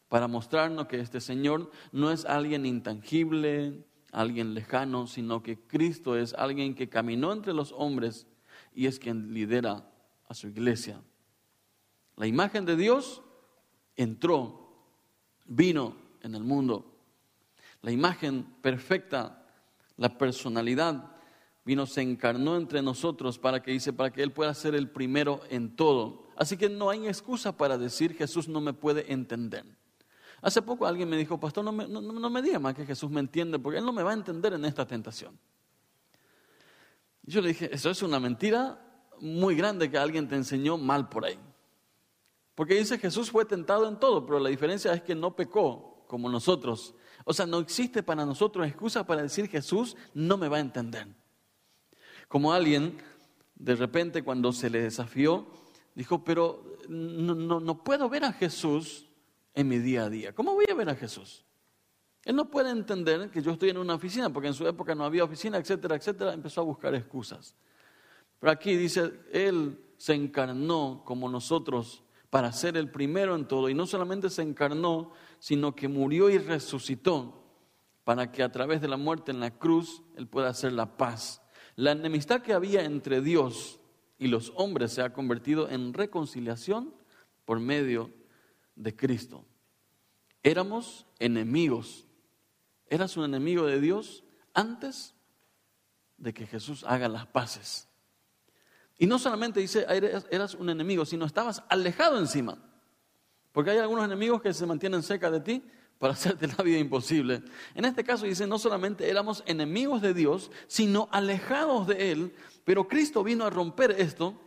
para 0.10 0.28
mostrarnos 0.28 0.88
que 0.88 1.00
este 1.00 1.22
Señor 1.22 1.72
no 1.94 2.12
es 2.12 2.26
alguien 2.26 2.66
intangible, 2.66 3.86
alguien 4.16 4.54
lejano, 4.54 5.08
sino 5.08 5.44
que 5.44 5.60
Cristo 5.60 6.18
es 6.18 6.34
alguien 6.34 6.74
que 6.74 6.88
caminó 6.88 7.34
entre 7.34 7.54
los 7.54 7.74
hombres 7.74 8.28
y 8.74 8.88
es 8.88 8.98
quien 8.98 9.34
lidera 9.34 9.92
a 10.28 10.34
su 10.34 10.48
iglesia. 10.48 11.02
La 12.16 12.26
imagen 12.26 12.66
de 12.66 12.78
Dios 12.78 13.22
entró, 13.98 14.70
vino 15.46 15.98
en 16.22 16.34
el 16.34 16.44
mundo. 16.44 16.98
La 17.82 17.92
imagen 17.92 18.46
perfecta, 18.62 19.46
la 19.98 20.18
personalidad, 20.18 21.12
vino, 21.66 21.86
se 21.86 22.02
encarnó 22.02 22.56
entre 22.56 22.82
nosotros 22.82 23.38
para 23.38 23.62
que 23.62 23.72
dice, 23.72 23.92
para 23.92 24.12
que 24.12 24.24
Él 24.24 24.32
pueda 24.32 24.54
ser 24.54 24.76
el 24.76 24.90
primero 24.90 25.42
en 25.50 25.76
todo. 25.76 26.24
Así 26.38 26.56
que 26.56 26.70
no 26.70 26.90
hay 26.90 27.06
excusa 27.06 27.58
para 27.58 27.78
decir 27.78 28.16
Jesús 28.16 28.48
no 28.48 28.62
me 28.62 28.72
puede 28.72 29.12
entender. 29.12 29.66
Hace 30.46 30.62
poco 30.62 30.86
alguien 30.86 31.10
me 31.10 31.18
dijo, 31.18 31.40
pastor, 31.40 31.66
no 31.66 31.72
me, 31.72 31.88
no, 31.88 32.30
me 32.30 32.40
diga 32.40 32.60
más 32.60 32.76
que 32.76 32.86
Jesús 32.86 33.10
me 33.10 33.20
entiende, 33.20 33.58
porque 33.58 33.80
Él 33.80 33.84
no 33.84 33.92
me 33.92 34.04
va 34.04 34.12
a 34.12 34.14
entender 34.14 34.54
en 34.54 34.64
esta 34.64 34.86
tentación. 34.86 35.40
Yo 37.24 37.42
le 37.42 37.48
dije, 37.48 37.68
eso 37.74 37.90
es 37.90 38.04
una 38.04 38.20
mentira 38.20 38.80
muy 39.20 39.56
grande 39.56 39.90
que 39.90 39.98
alguien 39.98 40.28
te 40.28 40.36
enseñó 40.36 40.78
mal 40.78 41.10
por 41.10 41.26
ahí. 41.26 41.40
Porque 42.54 42.76
dice 42.76 43.00
Jesús 43.00 43.32
fue 43.32 43.46
tentado 43.46 43.88
en 43.88 44.00
todo, 44.00 44.24
pero 44.24 44.38
la 44.38 44.50
diferencia 44.50 44.94
es 44.94 45.02
que 45.02 45.16
no 45.16 45.36
pecó 45.36 46.06
como 46.08 46.30
nosotros. 46.30 46.94
O 47.24 47.34
sea, 47.34 47.48
no 47.48 47.58
existe 47.58 48.04
para 48.04 48.24
nosotros 48.24 48.68
excusa 48.68 49.04
para 49.04 49.24
decir 49.24 49.50
Jesús 49.50 49.98
no 50.14 50.38
me 50.38 50.48
va 50.48 50.58
a 50.58 50.60
entender. 50.60 51.08
Como 52.28 52.54
alguien, 52.54 53.00
de 53.56 53.74
repente 53.74 54.24
cuando 54.24 54.54
se 54.54 54.70
le 54.70 54.84
desafió, 54.84 55.48
dijo, 55.96 56.24
pero 56.24 56.78
no, 56.88 57.34
no, 57.34 57.60
no 57.60 57.84
puedo 57.84 58.08
ver 58.10 58.26
a 58.26 58.32
Jesús 58.32 59.08
en 59.56 59.68
mi 59.68 59.80
día 59.80 60.04
a 60.04 60.10
día. 60.10 60.36
¿Cómo 60.36 60.54
voy 60.54 60.66
a 60.70 60.76
ver 60.76 60.90
a 60.90 60.96
Jesús? 60.96 61.44
Él 62.24 62.36
no 62.36 62.50
puede 62.50 62.72
entender 62.72 63.30
que 63.30 63.42
yo 63.42 63.52
estoy 63.52 63.70
en 63.70 63.78
una 63.78 63.96
oficina, 63.96 64.32
porque 64.32 64.50
en 64.50 64.54
su 64.54 64.68
época 64.68 64.94
no 64.94 65.06
había 65.06 65.24
oficina, 65.24 65.58
etcétera, 65.58 65.96
etcétera. 65.96 66.34
Empezó 66.34 66.62
a 66.62 66.66
buscar 66.66 66.94
excusas. 66.94 67.56
Pero 68.40 68.52
aquí 68.52 68.76
dice, 68.76 69.14
Él 69.32 69.80
se 69.98 70.14
encarnó 70.14 71.04
como 71.06 71.30
nosotros 71.30 72.04
para 72.30 72.52
ser 72.52 72.78
el 72.78 72.90
primero 72.90 73.36
en 73.36 73.48
todo. 73.48 73.70
Y 73.70 73.74
no 73.74 73.88
solamente 73.88 74.30
se 74.30 74.42
encarnó, 74.42 75.12
sino 75.40 75.76
que 75.76 75.88
murió 75.88 76.30
y 76.30 76.38
resucitó 76.38 77.44
para 78.04 78.32
que 78.32 78.44
a 78.44 78.52
través 78.52 78.82
de 78.82 78.88
la 78.88 78.98
muerte 78.98 79.32
en 79.32 79.40
la 79.40 79.52
cruz 79.52 80.04
Él 80.16 80.28
pueda 80.28 80.50
hacer 80.50 80.74
la 80.74 80.98
paz. 80.98 81.42
La 81.76 81.92
enemistad 81.92 82.42
que 82.42 82.54
había 82.54 82.84
entre 82.84 83.22
Dios 83.22 83.80
y 84.18 84.28
los 84.28 84.52
hombres 84.56 84.94
se 84.94 85.02
ha 85.02 85.14
convertido 85.14 85.70
en 85.70 85.94
reconciliación 85.94 86.94
por 87.46 87.60
medio 87.60 88.06
de 88.06 88.25
Cristo. 88.96 89.46
Éramos 90.44 91.06
enemigos. 91.20 92.08
Eras 92.88 93.18
un 93.18 93.26
enemigo 93.26 93.66
de 93.66 93.80
Dios 93.80 94.24
antes 94.54 95.16
de 96.18 96.34
que 96.34 96.46
Jesús 96.46 96.84
haga 96.84 97.08
las 97.08 97.26
paces. 97.28 97.88
Y 98.98 99.08
no 99.08 99.20
solamente 99.20 99.60
dice 99.60 99.86
eras 100.30 100.54
un 100.54 100.70
enemigo, 100.70 101.06
sino 101.06 101.26
estabas 101.26 101.64
alejado 101.68 102.18
encima. 102.18 102.58
Porque 103.52 103.72
hay 103.72 103.78
algunos 103.78 104.06
enemigos 104.06 104.42
que 104.42 104.54
se 104.54 104.66
mantienen 104.66 105.04
cerca 105.04 105.32
de 105.32 105.40
ti 105.40 105.64
para 105.98 106.14
hacerte 106.14 106.48
la 106.48 106.64
vida 106.64 106.78
imposible. 106.78 107.42
En 107.74 107.86
este 107.86 108.04
caso 108.04 108.26
dice, 108.26 108.48
no 108.48 108.60
solamente 108.60 109.10
éramos 109.10 109.44
enemigos 109.46 110.02
de 110.02 110.14
Dios, 110.14 110.52
sino 110.68 111.10
alejados 111.12 111.88
de 111.88 112.12
Él, 112.12 112.36
pero 112.64 112.88
Cristo 112.88 113.24
vino 113.24 113.46
a 113.46 113.50
romper 113.50 113.92
esto 113.92 114.40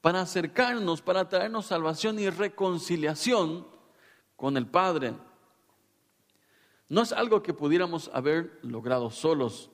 para 0.00 0.20
acercarnos, 0.20 1.02
para 1.02 1.28
traernos 1.28 1.66
salvación 1.66 2.18
y 2.18 2.30
reconciliación 2.30 3.66
con 4.36 4.56
el 4.56 4.66
Padre. 4.66 5.14
No 6.88 7.02
es 7.02 7.12
algo 7.12 7.42
que 7.42 7.54
pudiéramos 7.54 8.10
haber 8.14 8.58
logrado 8.62 9.10
solos. 9.10 9.70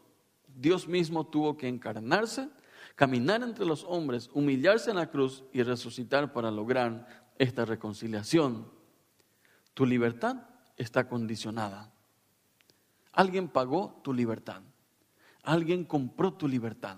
Dios 0.46 0.88
mismo 0.88 1.26
tuvo 1.26 1.56
que 1.56 1.68
encarnarse, 1.68 2.48
caminar 2.94 3.42
entre 3.42 3.66
los 3.66 3.84
hombres, 3.84 4.30
humillarse 4.32 4.90
en 4.90 4.96
la 4.96 5.10
cruz 5.10 5.44
y 5.52 5.62
resucitar 5.62 6.32
para 6.32 6.50
lograr 6.50 7.30
esta 7.38 7.64
reconciliación. 7.64 8.70
Tu 9.74 9.86
libertad 9.86 10.48
está 10.76 11.08
condicionada. 11.08 11.92
Alguien 13.12 13.48
pagó 13.48 14.00
tu 14.02 14.12
libertad. 14.14 14.62
Alguien 15.42 15.84
compró 15.84 16.32
tu 16.32 16.48
libertad. 16.48 16.96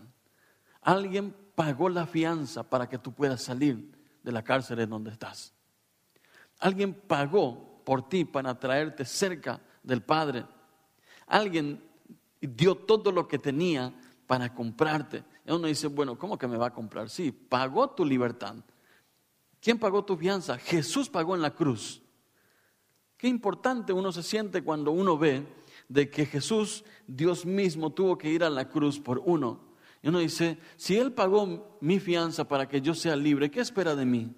Alguien 0.80 1.34
pagó 1.54 1.88
la 1.88 2.06
fianza 2.06 2.68
para 2.68 2.88
que 2.88 2.98
tú 2.98 3.12
puedas 3.12 3.42
salir 3.42 3.92
de 4.22 4.32
la 4.32 4.42
cárcel 4.42 4.80
en 4.80 4.90
donde 4.90 5.10
estás. 5.10 5.54
Alguien 6.58 6.94
pagó 6.94 7.82
por 7.84 8.08
ti 8.08 8.24
para 8.24 8.58
traerte 8.58 9.04
cerca 9.04 9.60
del 9.82 10.02
Padre. 10.02 10.46
Alguien 11.26 11.82
dio 12.40 12.74
todo 12.76 13.12
lo 13.12 13.28
que 13.28 13.38
tenía 13.38 13.94
para 14.26 14.54
comprarte. 14.54 15.24
Y 15.46 15.52
uno 15.52 15.66
dice, 15.66 15.88
bueno, 15.88 16.18
¿cómo 16.18 16.38
que 16.38 16.46
me 16.46 16.56
va 16.56 16.68
a 16.68 16.74
comprar? 16.74 17.10
Sí, 17.10 17.30
pagó 17.30 17.90
tu 17.90 18.04
libertad. 18.04 18.56
¿Quién 19.60 19.78
pagó 19.78 20.04
tu 20.04 20.16
fianza? 20.16 20.58
Jesús 20.58 21.08
pagó 21.08 21.34
en 21.34 21.42
la 21.42 21.54
cruz. 21.54 22.02
Qué 23.16 23.28
importante 23.28 23.92
uno 23.92 24.12
se 24.12 24.22
siente 24.22 24.62
cuando 24.62 24.90
uno 24.90 25.16
ve 25.16 25.46
de 25.88 26.10
que 26.10 26.26
Jesús, 26.26 26.84
Dios 27.06 27.46
mismo, 27.46 27.90
tuvo 27.90 28.18
que 28.18 28.30
ir 28.30 28.44
a 28.44 28.50
la 28.50 28.68
cruz 28.68 28.98
por 28.98 29.22
uno. 29.24 29.73
Y 30.04 30.08
uno 30.10 30.18
dice, 30.18 30.58
si 30.76 30.98
Él 30.98 31.12
pagó 31.12 31.78
mi 31.80 31.98
fianza 31.98 32.46
para 32.46 32.68
que 32.68 32.82
yo 32.82 32.92
sea 32.92 33.16
libre, 33.16 33.50
¿qué 33.50 33.60
espera 33.60 33.96
de 33.96 34.04
mí? 34.04 34.34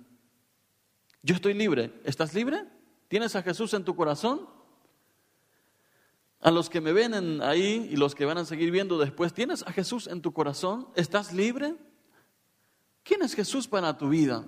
Yo 1.22 1.35
estoy 1.35 1.55
libre. 1.55 1.92
¿Estás 2.05 2.35
libre? 2.35 2.64
¿Tienes 3.09 3.35
a 3.35 3.42
Jesús 3.42 3.74
en 3.74 3.83
tu 3.83 3.96
corazón? 3.96 4.48
A 6.38 6.52
los 6.52 6.70
que 6.70 6.81
me 6.81 6.92
ven 6.92 7.42
ahí 7.42 7.88
y 7.90 7.96
los 7.96 8.14
que 8.14 8.24
van 8.24 8.38
a 8.38 8.44
seguir 8.44 8.70
viendo 8.70 8.96
después, 8.96 9.35
¿tienes 9.35 9.64
a 9.64 9.72
Jesús 9.72 10.07
en 10.07 10.22
tu 10.22 10.33
corazón? 10.33 10.87
¿Estás 10.94 11.33
libre? 11.33 11.74
¿Quién 13.02 13.22
es 13.22 13.35
Jesús 13.35 13.66
para 13.66 13.98
tu 13.98 14.09
vida? 14.09 14.46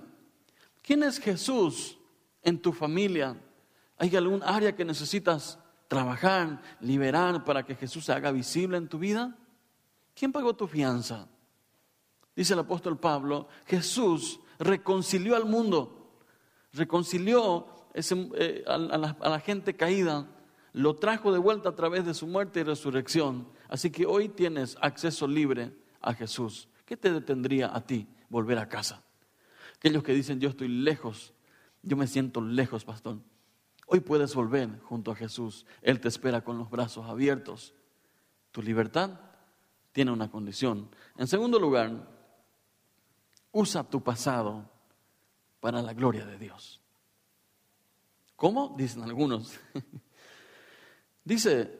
¿Quién 0.81 1.03
es 1.03 1.19
Jesús 1.19 1.97
en 2.43 2.61
tu 2.61 2.71
familia? 2.71 3.35
¿Hay 3.97 4.15
algún 4.15 4.41
área 4.41 4.73
que 4.73 4.85
necesitas 4.85 5.59
trabajar, 5.89 6.61
liberar 6.79 7.43
para 7.43 7.65
que 7.65 7.75
Jesús 7.75 8.05
se 8.05 8.13
haga 8.13 8.31
visible 8.31 8.77
en 8.77 8.87
tu 8.87 8.99
vida? 8.99 9.35
¿Quién 10.19 10.33
pagó 10.33 10.53
tu 10.53 10.67
fianza? 10.67 11.29
Dice 12.35 12.51
el 12.51 12.59
apóstol 12.59 12.99
Pablo, 12.99 13.47
Jesús 13.65 14.41
reconcilió 14.59 15.37
al 15.37 15.45
mundo, 15.45 16.19
reconcilió 16.73 17.67
eh, 17.93 18.65
a, 18.67 18.77
la, 18.77 19.39
gente 19.39 19.77
caída, 19.77 20.27
lo 20.73 20.97
trajo 20.97 21.31
de 21.31 21.39
vuelta 21.39 21.69
a 21.69 21.75
través 21.75 22.05
de 22.05 22.13
su 22.13 22.27
muerte 22.27 22.59
y 22.59 22.63
resurrección. 22.63 23.47
Así 23.69 23.91
que 23.91 24.05
hoy 24.05 24.27
tienes 24.27 24.75
acceso 24.81 25.25
libre 25.25 25.73
a 26.01 26.13
Jesús. 26.13 26.67
¿Qué 26.85 26.97
te 26.97 27.13
detendría 27.13 27.73
a 27.73 27.79
ti 27.85 28.05
volver 28.27 28.57
a 28.57 28.67
casa? 28.67 29.01
Aquellos 29.77 30.03
que 30.03 30.13
dicen, 30.13 30.41
yo 30.41 30.49
estoy 30.49 30.67
lejos, 30.67 31.33
yo 31.81 31.95
me 31.95 32.07
siento 32.07 32.41
lejos, 32.41 32.83
pastor. 32.83 33.19
Hoy 33.87 34.01
puedes 34.01 34.35
volver 34.35 34.81
junto 34.81 35.11
a 35.11 35.15
Jesús. 35.15 35.65
Él 35.81 36.01
te 36.01 36.09
espera 36.09 36.41
con 36.41 36.57
los 36.57 36.69
brazos 36.69 37.07
abiertos. 37.07 37.73
Tu 38.51 38.61
libertad 38.61 39.28
tiene 39.91 40.11
una 40.11 40.29
condición. 40.29 40.89
En 41.17 41.27
segundo 41.27 41.59
lugar, 41.59 42.07
usa 43.51 43.83
tu 43.83 44.03
pasado 44.03 44.69
para 45.59 45.81
la 45.81 45.93
gloria 45.93 46.25
de 46.25 46.37
Dios. 46.37 46.81
¿Cómo? 48.35 48.75
Dicen 48.77 49.03
algunos. 49.03 49.59
Dice, 51.23 51.79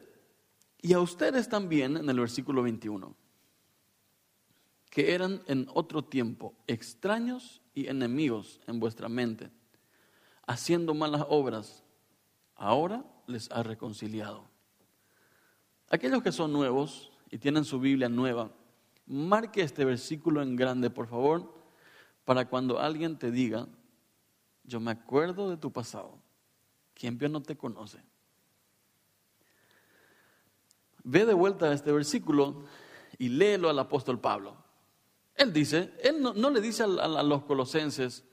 y 0.82 0.93
a 0.93 1.00
ustedes 1.00 1.48
también 1.48 1.98
en 1.98 2.10
el 2.10 2.19
versículo 2.19 2.63
21, 2.63 3.15
que 4.89 5.13
eran 5.13 5.41
en 5.48 5.67
otro 5.74 6.04
tiempo 6.04 6.56
extraños 6.67 7.62
y 7.74 7.88
enemigos 7.88 8.60
en 8.67 8.80
vuestra 8.80 9.08
mente, 9.08 9.52
haciendo 10.48 10.93
malas 10.93 11.26
obras, 11.30 11.84
ahora 12.56 13.06
les 13.28 13.50
ha 13.52 13.63
reconciliado. 13.63 14.50
Aquellos 15.89 16.22
que 16.22 16.32
son 16.32 16.52
nuevos 16.52 17.12
y 17.32 17.38
tienen 17.38 17.65
su 17.65 17.80
Biblia 17.80 18.10
nueva, 18.10 18.52
marque 19.06 19.62
este 19.62 19.86
versículo 19.86 20.42
en 20.42 20.56
grande, 20.56 20.89
por 20.89 21.08
favor, 21.08 21.54
para 22.26 22.48
cuando 22.48 22.80
alguien 22.80 23.18
te 23.18 23.32
diga, 23.32 23.68
yo 24.63 24.80
me 24.80 24.92
acuerdo 24.92 25.50
de 25.50 25.58
tu 25.58 25.72
pasado. 25.72 26.20
¿Quién 26.94 27.18
vio 27.18 27.30
no 27.30 27.42
te 27.42 27.58
conoce? 27.58 27.98
Ve 31.04 31.26
de 31.26 31.34
vuelta 31.34 31.68
a 31.68 31.74
este 31.74 31.92
versículo 31.92 32.65
y 33.18 33.30
léelo 33.30 33.70
al 33.70 33.80
apóstol 33.80 34.20
Pablo. 34.20 34.56
Él 35.36 35.54
dice, 35.54 35.94
él 36.04 36.22
no, 36.22 36.50
le 36.50 36.62
dice 36.62 36.84
a, 36.84 36.88
los 37.24 37.44
colosenses, 37.46 38.26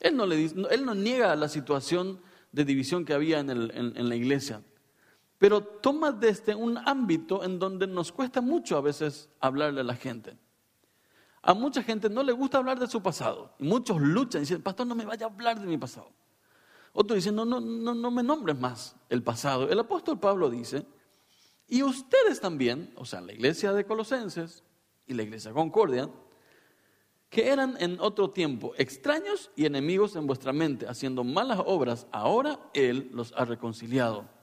él 0.00 0.16
no, 0.16 0.24
le 0.24 0.42
él 0.42 0.84
no 0.84 0.94
niega 0.94 1.36
la 1.36 1.48
situación 1.48 2.20
de 2.50 2.64
división 2.64 3.04
que 3.04 3.12
había 3.12 3.38
en, 3.40 3.50
en 3.50 4.08
la 4.08 4.16
iglesia, 4.16 4.62
pero 5.40 5.62
toma 5.62 6.12
desde 6.12 6.54
un 6.54 6.76
ámbito 6.76 7.42
en 7.42 7.58
donde 7.58 7.86
nos 7.86 8.12
cuesta 8.12 8.42
mucho 8.42 8.76
a 8.76 8.82
veces 8.82 9.30
hablarle 9.40 9.80
a 9.80 9.84
la 9.84 9.96
gente. 9.96 10.36
A 11.40 11.54
mucha 11.54 11.82
gente 11.82 12.10
no 12.10 12.22
le 12.22 12.32
gusta 12.32 12.58
hablar 12.58 12.78
de 12.78 12.86
su 12.86 13.02
pasado. 13.02 13.54
Muchos 13.58 14.02
luchan 14.02 14.40
y 14.40 14.44
dicen, 14.44 14.60
pastor, 14.60 14.86
no 14.86 14.94
me 14.94 15.06
vaya 15.06 15.24
a 15.24 15.30
hablar 15.30 15.58
de 15.58 15.66
mi 15.66 15.78
pasado. 15.78 16.12
Otros 16.92 17.16
dicen, 17.16 17.34
no, 17.34 17.46
no, 17.46 17.58
no, 17.58 17.94
no 17.94 18.10
me 18.10 18.22
nombres 18.22 18.58
más 18.58 18.94
el 19.08 19.22
pasado. 19.22 19.66
El 19.70 19.78
apóstol 19.78 20.20
Pablo 20.20 20.50
dice, 20.50 20.84
y 21.66 21.82
ustedes 21.84 22.38
también, 22.38 22.92
o 22.96 23.06
sea, 23.06 23.22
la 23.22 23.32
iglesia 23.32 23.72
de 23.72 23.86
Colosenses 23.86 24.62
y 25.06 25.14
la 25.14 25.22
iglesia 25.22 25.54
Concordia, 25.54 26.10
que 27.30 27.48
eran 27.48 27.78
en 27.80 27.98
otro 28.00 28.28
tiempo 28.28 28.74
extraños 28.76 29.50
y 29.56 29.64
enemigos 29.64 30.16
en 30.16 30.26
vuestra 30.26 30.52
mente, 30.52 30.86
haciendo 30.86 31.24
malas 31.24 31.62
obras, 31.64 32.06
ahora 32.12 32.60
Él 32.74 33.08
los 33.14 33.32
ha 33.38 33.46
reconciliado. 33.46 34.38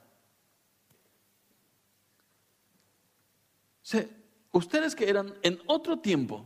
Ustedes 4.52 4.94
que 4.94 5.08
eran 5.08 5.34
en 5.42 5.60
otro 5.66 5.98
tiempo, 5.98 6.44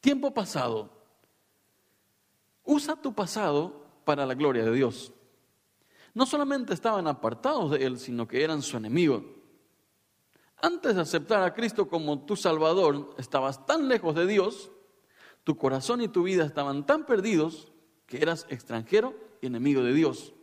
Tiempo 0.00 0.32
pasado. 0.32 0.90
Usa 2.64 2.96
tu 2.96 3.14
pasado 3.14 3.86
para 4.04 4.24
la 4.24 4.34
gloria 4.34 4.64
de 4.64 4.72
Dios. 4.72 5.12
No 6.14 6.26
solamente 6.26 6.74
estaban 6.74 7.06
apartados 7.06 7.70
de 7.70 7.84
Él, 7.84 7.98
sino 7.98 8.26
que 8.26 8.42
eran 8.42 8.62
su 8.62 8.76
enemigo. 8.76 9.22
Antes 10.56 10.94
de 10.94 11.02
aceptar 11.02 11.42
a 11.42 11.54
Cristo 11.54 11.88
como 11.88 12.24
tu 12.24 12.36
Salvador, 12.36 13.14
estabas 13.18 13.64
tan 13.66 13.88
lejos 13.88 14.14
de 14.14 14.26
Dios, 14.26 14.70
tu 15.44 15.56
corazón 15.56 16.00
y 16.00 16.08
tu 16.08 16.22
vida 16.22 16.44
estaban 16.44 16.84
tan 16.84 17.06
perdidos 17.06 17.72
que 18.06 18.18
eras 18.18 18.46
extranjero 18.48 19.14
y 19.40 19.46
enemigo 19.46 19.82
de 19.82 19.92
Dios. 19.92 20.34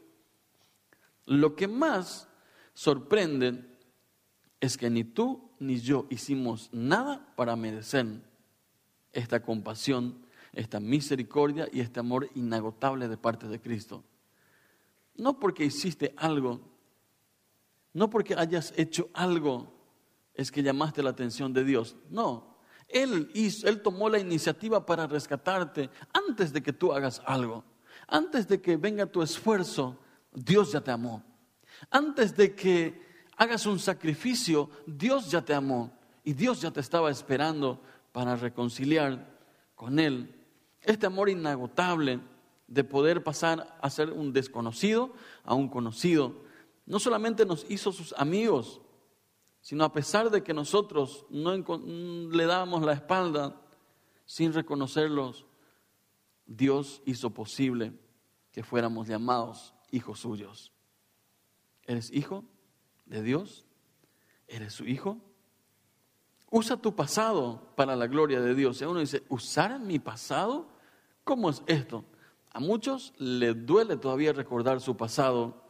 Lo 1.25 1.55
que 1.55 1.67
más 1.67 2.29
sorprende 2.73 3.77
es 4.59 4.77
que 4.77 4.89
ni 4.89 5.03
tú 5.03 5.46
ni 5.59 5.79
yo 5.79 6.07
hicimos 6.09 6.69
nada 6.71 7.33
para 7.35 7.55
merecer 7.55 8.05
esta 9.11 9.41
compasión, 9.41 10.25
esta 10.53 10.79
misericordia 10.79 11.67
y 11.71 11.81
este 11.81 11.99
amor 11.99 12.29
inagotable 12.35 13.07
de 13.07 13.17
parte 13.17 13.47
de 13.47 13.59
Cristo. 13.59 14.03
No 15.15 15.39
porque 15.39 15.65
hiciste 15.65 16.13
algo, 16.17 16.61
no 17.93 18.09
porque 18.09 18.35
hayas 18.35 18.73
hecho 18.77 19.09
algo, 19.13 19.73
es 20.33 20.51
que 20.51 20.61
llamaste 20.61 21.01
la 21.01 21.09
atención 21.09 21.53
de 21.53 21.63
Dios. 21.63 21.95
No, 22.09 22.57
Él, 22.87 23.31
Él 23.33 23.81
tomó 23.81 24.09
la 24.09 24.19
iniciativa 24.19 24.85
para 24.85 25.07
rescatarte 25.07 25.89
antes 26.13 26.53
de 26.53 26.61
que 26.61 26.73
tú 26.73 26.93
hagas 26.93 27.21
algo. 27.25 27.63
Antes 28.07 28.47
de 28.47 28.61
que 28.61 28.77
venga 28.77 29.07
tu 29.07 29.21
esfuerzo, 29.21 29.99
Dios 30.31 30.71
ya 30.71 30.81
te 30.81 30.91
amó. 30.91 31.23
Antes 31.89 32.37
de 32.37 32.55
que 32.55 33.06
hagas 33.37 33.65
un 33.65 33.79
sacrificio, 33.79 34.69
Dios 34.85 35.31
ya 35.31 35.41
te 35.41 35.53
amó. 35.53 35.91
Y 36.23 36.33
Dios 36.33 36.59
ya 36.59 36.71
te 36.71 36.81
estaba 36.81 37.09
esperando 37.09 37.79
para 38.11 38.35
reconciliar 38.35 39.25
con 39.75 39.97
Él. 39.97 40.35
Este 40.81 41.05
amor 41.05 41.29
inagotable 41.29 42.19
de 42.67 42.83
poder 42.83 43.23
pasar 43.23 43.77
a 43.81 43.89
ser 43.89 44.11
un 44.11 44.33
desconocido 44.33 45.13
a 45.45 45.53
un 45.53 45.69
conocido, 45.69 46.35
no 46.85 46.99
solamente 46.99 47.45
nos 47.45 47.65
hizo 47.69 47.93
sus 47.93 48.13
amigos, 48.17 48.81
sino 49.61 49.85
a 49.85 49.93
pesar 49.93 50.29
de 50.29 50.43
que 50.43 50.53
nosotros 50.53 51.25
no 51.29 51.55
le 51.55 52.45
dábamos 52.45 52.83
la 52.83 52.93
espalda 52.93 53.55
sin 54.25 54.51
reconocerlos, 54.51 55.45
Dios 56.45 57.01
hizo 57.05 57.29
posible 57.29 57.93
que 58.51 58.63
fuéramos 58.63 59.07
llamados 59.07 59.73
hijos 59.91 60.19
suyos. 60.19 60.73
¿Eres 61.85 62.11
hijo 62.11 62.43
de 63.07 63.23
Dios? 63.23 63.65
¿Eres 64.47 64.73
su 64.73 64.85
hijo? 64.85 65.17
Usa 66.49 66.77
tu 66.77 66.95
pasado 66.95 67.73
para 67.75 67.95
la 67.95 68.07
gloria 68.07 68.39
de 68.39 68.55
Dios. 68.55 68.81
Y 68.81 68.85
uno 68.85 68.99
dice, 68.99 69.23
¿usar 69.29 69.79
mi 69.79 69.99
pasado? 69.99 70.67
¿Cómo 71.23 71.49
es 71.49 71.61
esto? 71.67 72.05
A 72.51 72.59
muchos 72.59 73.13
les 73.17 73.65
duele 73.65 73.97
todavía 73.97 74.33
recordar 74.33 74.81
su 74.81 74.95
pasado, 74.95 75.63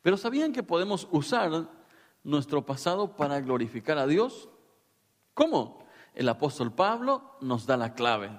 pero 0.00 0.16
¿sabían 0.16 0.52
que 0.52 0.62
podemos 0.62 1.08
usar 1.10 1.68
nuestro 2.24 2.64
pasado 2.64 3.16
para 3.16 3.40
glorificar 3.40 3.98
a 3.98 4.06
Dios? 4.06 4.48
¿Cómo? 5.34 5.84
El 6.14 6.28
apóstol 6.28 6.72
Pablo 6.72 7.36
nos 7.40 7.66
da 7.66 7.76
la 7.76 7.94
clave. 7.94 8.30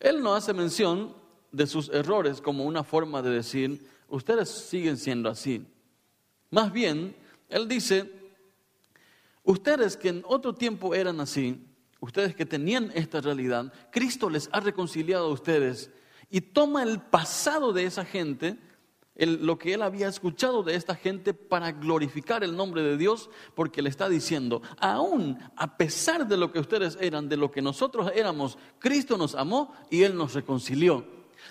Él 0.00 0.22
no 0.22 0.34
hace 0.34 0.52
mención 0.52 1.16
de 1.52 1.66
sus 1.66 1.88
errores 1.90 2.40
como 2.40 2.64
una 2.64 2.82
forma 2.82 3.22
de 3.22 3.30
decir, 3.30 3.88
ustedes 4.08 4.50
siguen 4.50 4.96
siendo 4.96 5.30
así. 5.30 5.66
Más 6.54 6.72
bien, 6.72 7.14
él 7.50 7.68
dice, 7.68 8.10
Ustedes 9.44 9.98
que 9.98 10.08
en 10.08 10.24
otro 10.26 10.54
tiempo 10.54 10.94
eran 10.94 11.20
así, 11.20 11.62
ustedes 12.00 12.34
que 12.34 12.46
tenían 12.46 12.90
esta 12.94 13.20
realidad, 13.20 13.70
Cristo 13.92 14.30
les 14.30 14.48
ha 14.52 14.60
reconciliado 14.60 15.26
a 15.26 15.32
ustedes 15.32 15.90
y 16.30 16.40
toma 16.40 16.82
el 16.82 16.98
pasado 17.02 17.74
de 17.74 17.84
esa 17.84 18.06
gente, 18.06 18.56
lo 19.16 19.58
que 19.58 19.74
él 19.74 19.82
había 19.82 20.08
escuchado 20.08 20.62
de 20.62 20.74
esta 20.74 20.94
gente 20.94 21.34
para 21.34 21.72
glorificar 21.72 22.42
el 22.42 22.56
nombre 22.56 22.82
de 22.82 22.96
Dios, 22.96 23.28
porque 23.54 23.82
le 23.82 23.90
está 23.90 24.08
diciendo, 24.08 24.62
aún 24.78 25.38
a 25.56 25.76
pesar 25.76 26.26
de 26.26 26.38
lo 26.38 26.50
que 26.50 26.60
ustedes 26.60 26.96
eran, 26.98 27.28
de 27.28 27.36
lo 27.36 27.50
que 27.50 27.60
nosotros 27.60 28.10
éramos, 28.14 28.56
Cristo 28.78 29.18
nos 29.18 29.34
amó 29.34 29.74
y 29.90 30.04
Él 30.04 30.16
nos 30.16 30.32
reconcilió. 30.32 31.04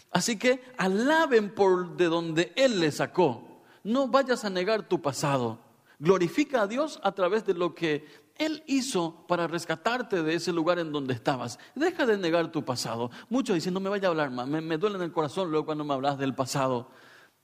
Así 0.09 0.37
que 0.39 0.63
alaben 0.77 1.53
por 1.53 1.95
de 1.95 2.05
donde 2.05 2.53
Él 2.55 2.79
les 2.79 2.95
sacó. 2.95 3.52
No 3.83 4.07
vayas 4.07 4.45
a 4.45 4.49
negar 4.49 4.87
tu 4.87 5.01
pasado. 5.01 5.59
Glorifica 5.99 6.61
a 6.61 6.67
Dios 6.67 6.99
a 7.03 7.11
través 7.11 7.45
de 7.45 7.53
lo 7.53 7.75
que 7.75 8.05
Él 8.37 8.63
hizo 8.67 9.25
para 9.27 9.47
rescatarte 9.47 10.23
de 10.23 10.35
ese 10.35 10.51
lugar 10.51 10.79
en 10.79 10.91
donde 10.91 11.13
estabas. 11.13 11.59
Deja 11.75 12.05
de 12.05 12.17
negar 12.17 12.51
tu 12.51 12.63
pasado. 12.63 13.11
Muchos 13.29 13.55
dicen, 13.55 13.73
no 13.73 13.79
me 13.79 13.89
vaya 13.89 14.07
a 14.07 14.11
hablar 14.11 14.31
más, 14.31 14.47
me, 14.47 14.77
duele 14.77 14.95
en 14.95 15.03
el 15.03 15.11
corazón 15.11 15.51
luego 15.51 15.65
cuando 15.65 15.83
me 15.83 15.93
hablas 15.93 16.17
del 16.17 16.33
pasado. 16.33 16.89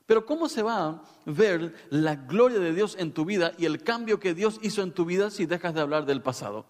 Pero 0.06 0.26
¿cómo 0.26 0.50
se 0.50 0.64
va 0.64 0.88
a 0.88 1.02
ver 1.26 1.76
la 1.90 2.16
gloria 2.16 2.60
de 2.60 2.74
Dios 2.74 2.96
en 2.98 3.14
tu 3.14 3.26
vida 3.26 3.52
y 3.58 3.66
el 3.66 3.84
cambio 3.84 4.20
que 4.20 4.34
Dios 4.34 4.60
hizo 4.64 4.82
en 4.82 4.92
tu 4.92 5.06
vida 5.06 5.30
si 5.30 5.46
dejas 5.46 5.74
de 5.74 5.82
hablar 5.82 6.06
del 6.06 6.22
pasado? 6.22 6.66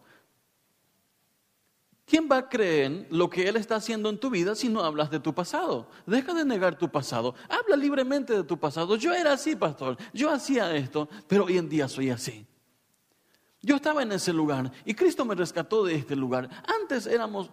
¿Quién 2.10 2.28
va 2.30 2.38
a 2.38 2.50
creer 2.50 3.06
lo 3.12 3.30
que 3.30 3.48
Él 3.48 3.56
está 3.56 3.76
haciendo 3.76 4.10
en 4.10 4.17
tu 4.17 4.32
vida 4.32 4.56
si 4.56 4.67
no 4.67 4.84
hablas 4.84 5.12
de 5.12 5.19
tu 5.19 5.32
pasado? 5.36 5.88
Deja 6.08 6.34
de 6.34 6.43
negar 6.43 6.76
tu 6.76 6.89
pasado. 6.89 7.36
Habla 7.48 7.76
libremente 7.76 8.34
de 8.34 8.43
tu 8.43 8.58
pasado. 8.58 8.95
Yo 8.95 9.13
era 9.13 9.34
así, 9.34 9.56
pastor. 9.56 9.95
Yo 10.12 10.32
hacía 10.32 10.76
esto, 10.76 11.08
pero 11.28 11.45
hoy 11.45 11.60
en 11.60 11.69
día 11.69 11.88
soy 11.88 12.10
así. 12.10 12.48
Yo 13.62 13.76
estaba 13.76 14.02
en 14.02 14.12
ese 14.12 14.34
lugar 14.34 14.72
y 14.86 14.95
Cristo 14.95 15.24
me 15.24 15.36
rescató 15.36 15.86
de 15.86 15.93
este 15.93 16.15
lugar. 16.15 16.50
Antes 16.82 17.06
éramos 17.06 17.52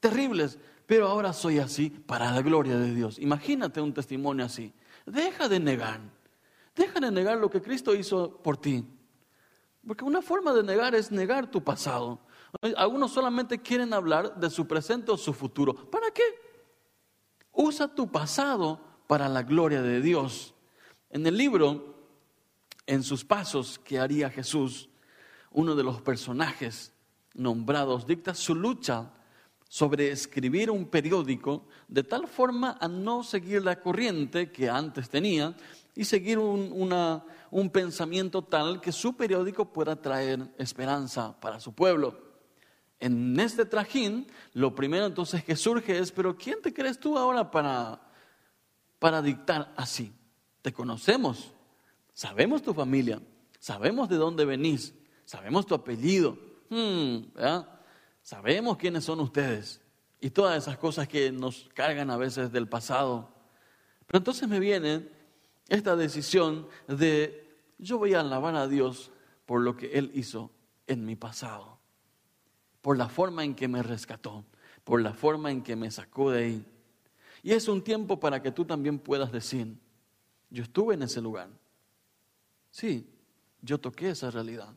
terribles, 0.00 0.58
pero 0.84 1.06
ahora 1.06 1.32
soy 1.32 1.60
así 1.60 1.88
para 1.88 2.32
la 2.32 2.42
gloria 2.42 2.76
de 2.76 2.92
Dios. 2.92 3.20
Imagínate 3.20 3.80
un 3.80 3.94
testimonio 3.94 4.46
así. 4.46 4.72
Deja 5.06 5.48
de 5.48 5.60
negar. 5.60 6.00
Deja 6.74 6.98
de 6.98 7.12
negar 7.12 7.38
lo 7.38 7.48
que 7.48 7.62
Cristo 7.62 7.94
hizo 7.94 8.36
por 8.38 8.56
ti. 8.56 8.84
Porque 9.86 10.02
una 10.02 10.22
forma 10.22 10.52
de 10.52 10.64
negar 10.64 10.96
es 10.96 11.12
negar 11.12 11.48
tu 11.48 11.62
pasado. 11.62 12.18
Algunos 12.76 13.12
solamente 13.12 13.60
quieren 13.60 13.94
hablar 13.94 14.38
de 14.38 14.50
su 14.50 14.66
presente 14.66 15.10
o 15.10 15.16
su 15.16 15.32
futuro. 15.32 15.74
¿Para 15.90 16.10
qué? 16.10 16.22
Usa 17.52 17.88
tu 17.88 18.10
pasado 18.10 18.80
para 19.06 19.28
la 19.28 19.42
gloria 19.42 19.82
de 19.82 20.00
Dios. 20.00 20.54
En 21.10 21.26
el 21.26 21.36
libro, 21.36 21.94
en 22.86 23.02
sus 23.02 23.24
pasos 23.24 23.78
que 23.78 23.98
haría 23.98 24.30
Jesús, 24.30 24.88
uno 25.50 25.74
de 25.74 25.82
los 25.82 26.00
personajes 26.02 26.92
nombrados 27.34 28.06
dicta 28.06 28.34
su 28.34 28.54
lucha 28.54 29.10
sobre 29.68 30.10
escribir 30.10 30.70
un 30.70 30.86
periódico 30.86 31.66
de 31.88 32.04
tal 32.04 32.26
forma 32.28 32.76
a 32.78 32.88
no 32.88 33.22
seguir 33.22 33.64
la 33.64 33.80
corriente 33.80 34.52
que 34.52 34.68
antes 34.68 35.08
tenía 35.08 35.56
y 35.94 36.04
seguir 36.04 36.38
un, 36.38 36.92
un 37.50 37.70
pensamiento 37.70 38.42
tal 38.42 38.80
que 38.80 38.92
su 38.92 39.16
periódico 39.16 39.72
pueda 39.72 39.96
traer 39.96 40.54
esperanza 40.58 41.38
para 41.40 41.58
su 41.58 41.74
pueblo. 41.74 42.31
En 43.02 43.40
este 43.40 43.64
trajín, 43.64 44.28
lo 44.54 44.76
primero 44.76 45.06
entonces 45.06 45.42
que 45.42 45.56
surge 45.56 45.98
es, 45.98 46.12
pero 46.12 46.36
¿quién 46.36 46.62
te 46.62 46.72
crees 46.72 47.00
tú 47.00 47.18
ahora 47.18 47.50
para, 47.50 48.00
para 49.00 49.20
dictar 49.20 49.74
así? 49.76 50.12
Te 50.62 50.72
conocemos, 50.72 51.52
sabemos 52.14 52.62
tu 52.62 52.72
familia, 52.72 53.20
sabemos 53.58 54.08
de 54.08 54.14
dónde 54.14 54.44
venís, 54.44 54.94
sabemos 55.24 55.66
tu 55.66 55.74
apellido, 55.74 56.38
hmm, 56.70 57.16
sabemos 58.22 58.76
quiénes 58.76 59.02
son 59.02 59.18
ustedes 59.18 59.80
y 60.20 60.30
todas 60.30 60.62
esas 60.62 60.78
cosas 60.78 61.08
que 61.08 61.32
nos 61.32 61.68
cargan 61.74 62.08
a 62.08 62.16
veces 62.16 62.52
del 62.52 62.68
pasado. 62.68 63.34
Pero 64.06 64.18
entonces 64.18 64.48
me 64.48 64.60
viene 64.60 65.08
esta 65.68 65.96
decisión 65.96 66.68
de 66.86 67.58
yo 67.78 67.98
voy 67.98 68.14
a 68.14 68.20
alabar 68.20 68.54
a 68.54 68.68
Dios 68.68 69.10
por 69.44 69.60
lo 69.60 69.76
que 69.76 69.86
Él 69.94 70.12
hizo 70.14 70.52
en 70.86 71.04
mi 71.04 71.16
pasado, 71.16 71.80
por 72.82 72.98
la 72.98 73.08
forma 73.08 73.44
en 73.44 73.54
que 73.54 73.68
me 73.68 73.82
rescató, 73.82 74.44
por 74.84 75.00
la 75.00 75.14
forma 75.14 75.50
en 75.50 75.62
que 75.62 75.76
me 75.76 75.90
sacó 75.90 76.30
de 76.30 76.44
ahí. 76.44 76.66
Y 77.42 77.52
es 77.52 77.68
un 77.68 77.82
tiempo 77.82 78.20
para 78.20 78.42
que 78.42 78.52
tú 78.52 78.64
también 78.64 78.98
puedas 78.98 79.32
decir, 79.32 79.78
yo 80.50 80.62
estuve 80.62 80.94
en 80.94 81.02
ese 81.02 81.20
lugar. 81.20 81.48
Sí, 82.70 83.08
yo 83.62 83.78
toqué 83.78 84.10
esa 84.10 84.30
realidad. 84.30 84.74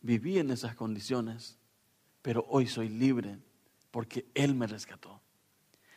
Viví 0.00 0.38
en 0.38 0.50
esas 0.50 0.74
condiciones, 0.74 1.58
pero 2.22 2.46
hoy 2.48 2.66
soy 2.66 2.88
libre 2.88 3.38
porque 3.90 4.26
Él 4.34 4.54
me 4.54 4.66
rescató. 4.66 5.20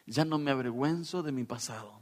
Ya 0.06 0.26
no 0.26 0.40
me 0.40 0.52
avergüenzo 0.52 1.22
de 1.24 1.32
mi 1.32 1.44
pasado. 1.44 2.01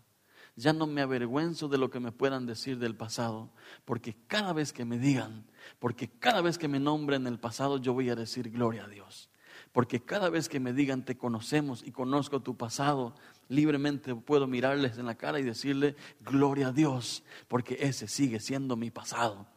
Ya 0.59 0.73
no 0.73 0.87
me 0.87 1.01
avergüenzo 1.01 1.69
de 1.69 1.77
lo 1.77 1.89
que 1.89 2.01
me 2.01 2.11
puedan 2.11 2.45
decir 2.45 2.79
del 2.79 2.93
pasado, 2.93 3.49
porque 3.85 4.17
cada 4.27 4.51
vez 4.51 4.73
que 4.73 4.83
me 4.83 4.99
digan, 4.99 5.45
porque 5.79 6.09
cada 6.09 6.41
vez 6.41 6.57
que 6.57 6.67
me 6.67 6.81
nombren 6.81 7.27
el 7.27 7.39
pasado, 7.39 7.77
yo 7.77 7.93
voy 7.93 8.09
a 8.09 8.15
decir 8.15 8.51
gloria 8.51 8.83
a 8.83 8.87
Dios. 8.89 9.29
Porque 9.71 10.01
cada 10.01 10.29
vez 10.29 10.49
que 10.49 10.59
me 10.59 10.73
digan 10.73 11.05
te 11.05 11.17
conocemos 11.17 11.81
y 11.81 11.91
conozco 11.91 12.41
tu 12.41 12.57
pasado, 12.57 13.15
libremente 13.47 14.13
puedo 14.15 14.47
mirarles 14.47 14.97
en 14.97 15.05
la 15.05 15.15
cara 15.15 15.39
y 15.39 15.43
decirle 15.43 15.95
gloria 16.19 16.67
a 16.67 16.71
Dios, 16.73 17.23
porque 17.47 17.77
ese 17.79 18.09
sigue 18.09 18.41
siendo 18.41 18.75
mi 18.75 18.91
pasado. 18.91 19.47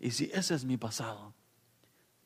Y 0.00 0.10
si 0.10 0.24
ese 0.34 0.56
es 0.56 0.64
mi 0.64 0.76
pasado, 0.76 1.34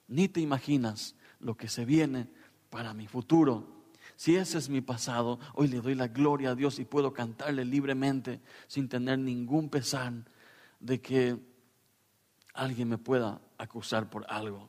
ni 0.08 0.28
te 0.28 0.40
imaginas 0.40 1.16
lo 1.38 1.54
que 1.54 1.68
se 1.68 1.84
viene 1.84 2.30
para 2.70 2.94
mi 2.94 3.08
futuro. 3.08 3.81
Si 4.16 4.36
ese 4.36 4.58
es 4.58 4.68
mi 4.68 4.80
pasado, 4.80 5.40
hoy 5.54 5.68
le 5.68 5.80
doy 5.80 5.94
la 5.94 6.08
gloria 6.08 6.50
a 6.50 6.54
Dios 6.54 6.78
y 6.78 6.84
puedo 6.84 7.12
cantarle 7.12 7.64
libremente 7.64 8.40
sin 8.66 8.88
tener 8.88 9.18
ningún 9.18 9.68
pesar 9.68 10.12
de 10.80 11.00
que 11.00 11.38
alguien 12.54 12.88
me 12.88 12.98
pueda 12.98 13.40
acusar 13.58 14.10
por 14.10 14.24
algo. 14.28 14.68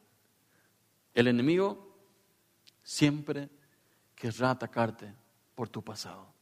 El 1.13 1.27
enemigo 1.27 1.97
siempre 2.81 3.49
querrá 4.15 4.51
atacarte 4.51 5.13
por 5.55 5.69
tu 5.69 5.83
pasado. 5.83 6.33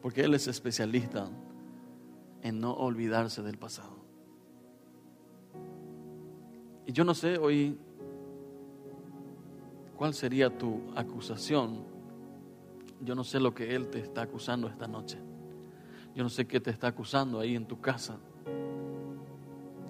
Porque 0.00 0.22
Él 0.22 0.34
es 0.34 0.48
especialista 0.48 1.30
en 2.42 2.60
no 2.60 2.72
olvidarse 2.72 3.42
del 3.42 3.56
pasado. 3.56 4.02
Y 6.86 6.92
yo 6.92 7.04
no 7.04 7.14
sé 7.14 7.38
hoy 7.38 7.78
cuál 10.02 10.14
sería 10.14 10.50
tu 10.50 10.80
acusación. 10.96 11.84
Yo 13.02 13.14
no 13.14 13.22
sé 13.22 13.38
lo 13.38 13.54
que 13.54 13.72
Él 13.72 13.88
te 13.88 14.00
está 14.00 14.22
acusando 14.22 14.66
esta 14.66 14.88
noche. 14.88 15.16
Yo 16.12 16.24
no 16.24 16.28
sé 16.28 16.44
qué 16.44 16.58
te 16.58 16.70
está 16.70 16.88
acusando 16.88 17.38
ahí 17.38 17.54
en 17.54 17.66
tu 17.66 17.80
casa. 17.80 18.18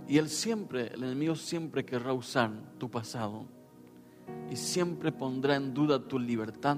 Y 0.06 0.18
Él 0.18 0.28
siempre, 0.28 0.88
el 0.92 1.04
enemigo 1.04 1.34
siempre 1.34 1.86
querrá 1.86 2.12
usar 2.12 2.50
tu 2.76 2.90
pasado 2.90 3.46
y 4.50 4.56
siempre 4.56 5.12
pondrá 5.12 5.56
en 5.56 5.72
duda 5.72 6.06
tu 6.06 6.18
libertad 6.18 6.76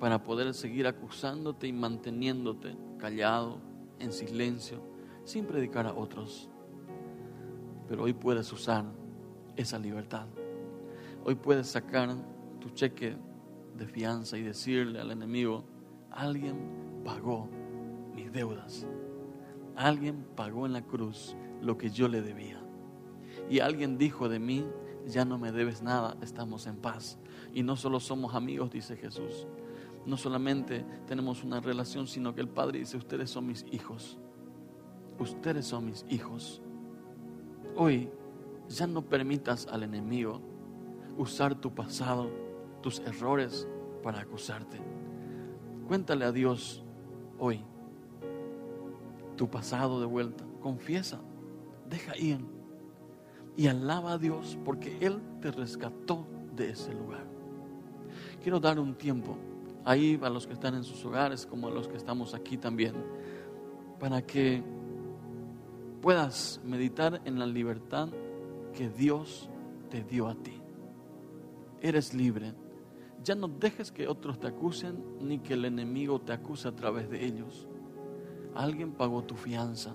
para 0.00 0.20
poder 0.20 0.52
seguir 0.54 0.88
acusándote 0.88 1.68
y 1.68 1.72
manteniéndote 1.72 2.76
callado, 2.98 3.60
en 4.00 4.10
silencio, 4.10 4.80
sin 5.22 5.44
predicar 5.44 5.86
a 5.86 5.94
otros. 5.94 6.48
Pero 7.86 8.02
hoy 8.02 8.12
puedes 8.12 8.52
usar 8.52 8.86
esa 9.54 9.78
libertad. 9.78 10.26
Hoy 11.24 11.34
puedes 11.34 11.68
sacar 11.68 12.14
tu 12.60 12.70
cheque 12.70 13.16
de 13.76 13.86
fianza 13.86 14.36
y 14.38 14.42
decirle 14.42 15.00
al 15.00 15.10
enemigo, 15.10 15.64
alguien 16.10 17.02
pagó 17.04 17.48
mis 18.14 18.32
deudas. 18.32 18.86
Alguien 19.76 20.26
pagó 20.34 20.66
en 20.66 20.72
la 20.72 20.82
cruz 20.82 21.36
lo 21.62 21.78
que 21.78 21.90
yo 21.90 22.08
le 22.08 22.22
debía. 22.22 22.60
Y 23.48 23.60
alguien 23.60 23.98
dijo 23.98 24.28
de 24.28 24.38
mí, 24.38 24.64
ya 25.06 25.24
no 25.24 25.38
me 25.38 25.52
debes 25.52 25.82
nada, 25.82 26.16
estamos 26.20 26.66
en 26.66 26.76
paz. 26.76 27.18
Y 27.54 27.62
no 27.62 27.76
solo 27.76 28.00
somos 28.00 28.34
amigos, 28.34 28.70
dice 28.70 28.96
Jesús. 28.96 29.46
No 30.04 30.16
solamente 30.16 30.84
tenemos 31.06 31.44
una 31.44 31.60
relación, 31.60 32.06
sino 32.06 32.34
que 32.34 32.40
el 32.40 32.48
Padre 32.48 32.80
dice, 32.80 32.96
ustedes 32.96 33.30
son 33.30 33.46
mis 33.46 33.64
hijos. 33.70 34.18
Ustedes 35.18 35.66
son 35.66 35.86
mis 35.86 36.04
hijos. 36.08 36.62
Hoy 37.76 38.10
ya 38.68 38.86
no 38.86 39.02
permitas 39.02 39.66
al 39.66 39.82
enemigo 39.82 40.40
usar 41.18 41.56
tu 41.56 41.74
pasado, 41.74 42.30
tus 42.80 43.00
errores 43.00 43.68
para 44.02 44.20
acusarte. 44.20 44.78
Cuéntale 45.86 46.24
a 46.24 46.32
Dios 46.32 46.84
hoy 47.38 47.64
tu 49.36 49.50
pasado 49.50 50.00
de 50.00 50.06
vuelta. 50.06 50.44
Confiesa, 50.60 51.20
deja 51.88 52.16
ir 52.16 52.38
y 53.56 53.66
alaba 53.66 54.12
a 54.12 54.18
Dios 54.18 54.56
porque 54.64 54.96
Él 55.00 55.20
te 55.40 55.50
rescató 55.50 56.26
de 56.54 56.70
ese 56.70 56.94
lugar. 56.94 57.26
Quiero 58.42 58.60
dar 58.60 58.78
un 58.78 58.94
tiempo 58.94 59.36
ahí 59.84 60.18
a 60.22 60.30
los 60.30 60.46
que 60.46 60.52
están 60.52 60.74
en 60.74 60.84
sus 60.84 61.04
hogares 61.04 61.46
como 61.46 61.68
a 61.68 61.70
los 61.70 61.88
que 61.88 61.96
estamos 61.96 62.34
aquí 62.34 62.56
también 62.56 62.94
para 63.98 64.22
que 64.22 64.62
puedas 66.00 66.60
meditar 66.64 67.20
en 67.24 67.38
la 67.38 67.46
libertad 67.46 68.08
que 68.72 68.88
Dios 68.88 69.48
te 69.90 70.04
dio 70.04 70.28
a 70.28 70.34
ti 70.34 70.57
eres 71.80 72.14
libre. 72.14 72.54
Ya 73.24 73.34
no 73.34 73.48
dejes 73.48 73.90
que 73.90 74.06
otros 74.06 74.38
te 74.38 74.46
acusen 74.46 75.02
ni 75.20 75.38
que 75.40 75.54
el 75.54 75.64
enemigo 75.64 76.20
te 76.20 76.32
acuse 76.32 76.68
a 76.68 76.76
través 76.76 77.10
de 77.10 77.24
ellos. 77.24 77.68
Alguien 78.54 78.92
pagó 78.92 79.24
tu 79.24 79.34
fianza. 79.34 79.94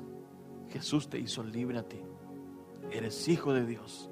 Jesús 0.70 1.10
te 1.10 1.20
hizo 1.20 1.44
libre 1.44 1.78
a 1.80 1.84
ti. 1.84 2.00
Eres 2.92 3.28
hijo 3.28 3.54
de 3.54 3.66
Dios. 3.66 4.10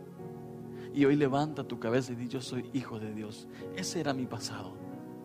Y 0.93 1.05
hoy 1.05 1.15
levanta 1.15 1.63
tu 1.63 1.79
cabeza 1.79 2.11
y 2.13 2.15
di 2.15 2.27
yo 2.27 2.41
soy 2.41 2.69
hijo 2.73 2.99
de 2.99 3.13
Dios. 3.13 3.47
Ese 3.75 3.99
era 3.99 4.13
mi 4.13 4.25
pasado. 4.25 4.73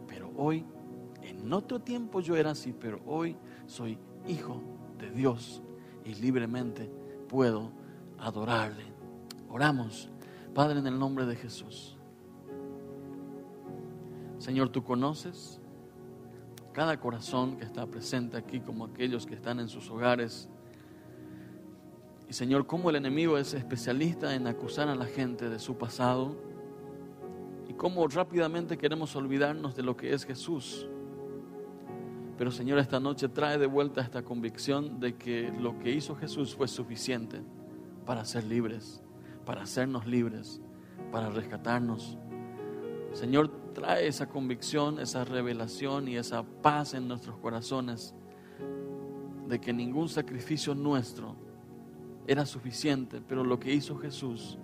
Pero 0.06 0.32
hoy, 0.36 0.64
en 1.22 1.52
otro 1.52 1.80
tiempo 1.80 2.20
yo 2.20 2.36
era 2.36 2.50
así, 2.52 2.72
pero 2.72 3.00
hoy 3.06 3.36
soy 3.66 3.98
hijo 4.28 4.62
de 4.98 5.10
Dios 5.10 5.62
y 6.04 6.14
libremente 6.14 6.90
puedo 7.28 7.72
adorarle. 8.18 8.84
Oramos, 9.48 10.08
Padre, 10.54 10.78
en 10.78 10.86
el 10.86 10.98
nombre 10.98 11.26
de 11.26 11.36
Jesús. 11.36 11.95
Señor, 14.46 14.68
tú 14.68 14.84
conoces 14.84 15.60
cada 16.72 17.00
corazón 17.00 17.56
que 17.56 17.64
está 17.64 17.84
presente 17.84 18.36
aquí, 18.36 18.60
como 18.60 18.84
aquellos 18.84 19.26
que 19.26 19.34
están 19.34 19.58
en 19.58 19.66
sus 19.68 19.90
hogares. 19.90 20.48
Y 22.28 22.32
Señor, 22.32 22.64
cómo 22.64 22.88
el 22.90 22.94
enemigo 22.94 23.38
es 23.38 23.54
especialista 23.54 24.36
en 24.36 24.46
acusar 24.46 24.88
a 24.88 24.94
la 24.94 25.06
gente 25.06 25.48
de 25.50 25.58
su 25.58 25.76
pasado 25.76 26.36
y 27.68 27.72
cómo 27.72 28.06
rápidamente 28.06 28.78
queremos 28.78 29.16
olvidarnos 29.16 29.74
de 29.74 29.82
lo 29.82 29.96
que 29.96 30.14
es 30.14 30.24
Jesús. 30.24 30.88
Pero 32.38 32.52
Señor, 32.52 32.78
esta 32.78 33.00
noche 33.00 33.28
trae 33.28 33.58
de 33.58 33.66
vuelta 33.66 34.00
esta 34.00 34.22
convicción 34.22 35.00
de 35.00 35.16
que 35.16 35.52
lo 35.58 35.76
que 35.80 35.90
hizo 35.90 36.14
Jesús 36.14 36.54
fue 36.54 36.68
suficiente 36.68 37.42
para 38.04 38.24
ser 38.24 38.44
libres, 38.44 39.02
para 39.44 39.62
hacernos 39.62 40.06
libres, 40.06 40.62
para 41.10 41.30
rescatarnos. 41.30 42.16
Señor, 43.16 43.48
trae 43.72 44.08
esa 44.08 44.28
convicción, 44.28 45.00
esa 45.00 45.24
revelación 45.24 46.06
y 46.06 46.18
esa 46.18 46.42
paz 46.42 46.92
en 46.92 47.08
nuestros 47.08 47.38
corazones 47.38 48.14
de 49.48 49.58
que 49.58 49.72
ningún 49.72 50.10
sacrificio 50.10 50.74
nuestro 50.74 51.34
era 52.26 52.44
suficiente, 52.44 53.22
pero 53.26 53.42
lo 53.42 53.58
que 53.58 53.72
hizo 53.72 53.96
Jesús 53.96 54.58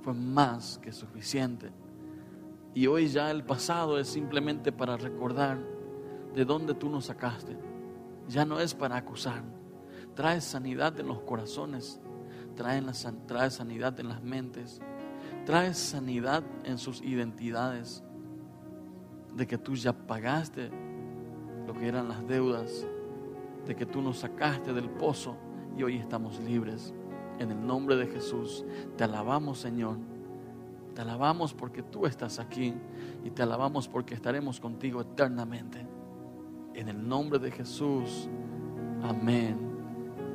fue 0.00 0.14
más 0.14 0.78
que 0.78 0.92
suficiente. 0.92 1.70
Y 2.72 2.86
hoy 2.86 3.08
ya 3.08 3.30
el 3.30 3.44
pasado 3.44 3.98
es 3.98 4.08
simplemente 4.08 4.72
para 4.72 4.96
recordar 4.96 5.58
de 6.34 6.46
dónde 6.46 6.72
tú 6.72 6.88
nos 6.88 7.04
sacaste. 7.04 7.54
Ya 8.28 8.46
no 8.46 8.60
es 8.60 8.72
para 8.72 8.96
acusar. 8.96 9.42
Trae 10.14 10.40
sanidad 10.40 10.98
en 10.98 11.06
los 11.06 11.20
corazones. 11.20 12.00
Trae, 12.56 12.82
trae 13.26 13.50
sanidad 13.50 14.00
en 14.00 14.08
las 14.08 14.22
mentes. 14.22 14.80
Trae 15.44 15.74
sanidad 15.74 16.42
en 16.64 16.78
sus 16.78 17.02
identidades. 17.02 18.02
De 19.34 19.46
que 19.46 19.58
tú 19.58 19.74
ya 19.74 19.92
pagaste 19.92 20.70
lo 21.66 21.74
que 21.74 21.88
eran 21.88 22.08
las 22.08 22.26
deudas. 22.26 22.86
De 23.66 23.74
que 23.74 23.86
tú 23.86 24.02
nos 24.02 24.18
sacaste 24.18 24.72
del 24.72 24.90
pozo 24.90 25.36
y 25.76 25.82
hoy 25.82 25.96
estamos 25.96 26.40
libres. 26.40 26.94
En 27.38 27.50
el 27.50 27.66
nombre 27.66 27.96
de 27.96 28.06
Jesús, 28.06 28.64
te 28.96 29.04
alabamos 29.04 29.58
Señor. 29.58 29.96
Te 30.94 31.02
alabamos 31.02 31.54
porque 31.54 31.82
tú 31.82 32.06
estás 32.06 32.38
aquí 32.38 32.74
y 33.24 33.30
te 33.30 33.42
alabamos 33.42 33.88
porque 33.88 34.14
estaremos 34.14 34.60
contigo 34.60 35.00
eternamente. 35.00 35.86
En 36.74 36.88
el 36.88 37.08
nombre 37.08 37.38
de 37.38 37.50
Jesús, 37.50 38.28
amén 39.02 39.56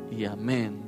y 0.10 0.25
amén. 0.25 0.84